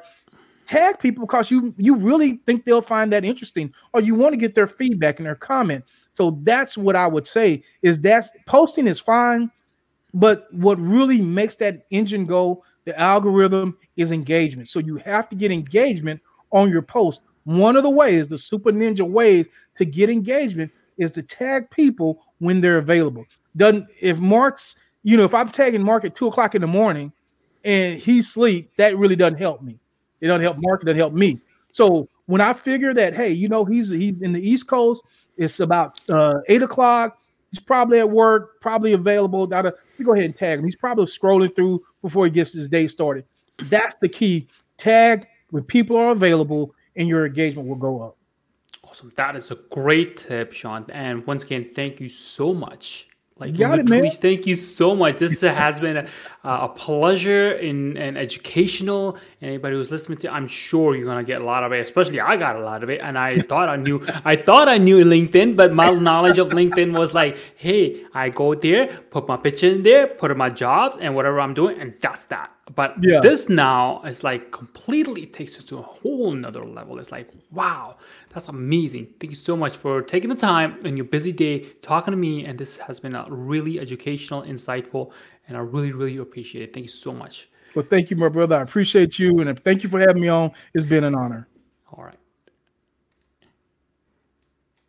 [0.73, 4.39] Tag people because you you really think they'll find that interesting, or you want to
[4.39, 5.85] get their feedback and their comment.
[6.15, 9.51] So that's what I would say is that's posting is fine,
[10.15, 14.71] but what really makes that engine go the algorithm is engagement.
[14.71, 17.21] So you have to get engagement on your post.
[17.45, 22.23] One of the ways, the super ninja ways to get engagement is to tag people
[22.39, 23.27] when they're available.
[23.59, 27.13] Doesn't if Mark's, you know, if I'm tagging Mark at two o'clock in the morning
[27.63, 29.79] and he's sleep, that really doesn't help me.
[30.23, 31.41] It doesn't help Mark, it doesn't help me.
[31.73, 35.05] So when I figure that, hey, you know, he's he's in the East Coast,
[35.37, 37.19] it's about uh, eight o'clock.
[37.51, 39.47] He's probably at work, probably available.
[39.47, 40.65] Gotta go ahead and tag him.
[40.65, 43.25] He's probably scrolling through before he gets his day started.
[43.65, 44.49] That's the key.
[44.79, 48.17] Tag when people are available and your engagement will go up.
[48.85, 49.13] Awesome.
[49.17, 50.87] That is a great tip, Sean.
[50.91, 53.09] And once again, thank you so much
[53.43, 54.11] like, Got it, man.
[54.13, 55.19] thank you so much.
[55.19, 56.07] This has been a,
[56.45, 59.19] a pleasure and, and educational.
[59.41, 61.85] Anybody who's listening to, I'm sure you're gonna get a lot of it.
[61.85, 64.01] Especially I got a lot of it, and I thought I knew.
[64.25, 68.55] I thought I knew LinkedIn, but my knowledge of LinkedIn was like, hey, I go
[68.55, 71.95] there, put my picture in there, put in my job and whatever I'm doing, and
[72.01, 72.51] that's that.
[72.75, 73.21] But yeah.
[73.21, 76.99] this now is like completely takes us to a whole nother level.
[76.99, 77.97] It's like, wow,
[78.31, 79.09] that's amazing.
[79.21, 82.45] Thank you so much for taking the time in your busy day talking to me.
[82.45, 85.13] And this has been a really educational, insightful,
[85.49, 86.73] and I really, really appreciate it.
[86.73, 87.49] Thank you so much.
[87.75, 88.57] Well, thank you, my brother.
[88.57, 89.41] I appreciate you.
[89.41, 90.53] And thank you for having me on.
[90.75, 91.49] It's been an honor.
[91.93, 92.22] All right.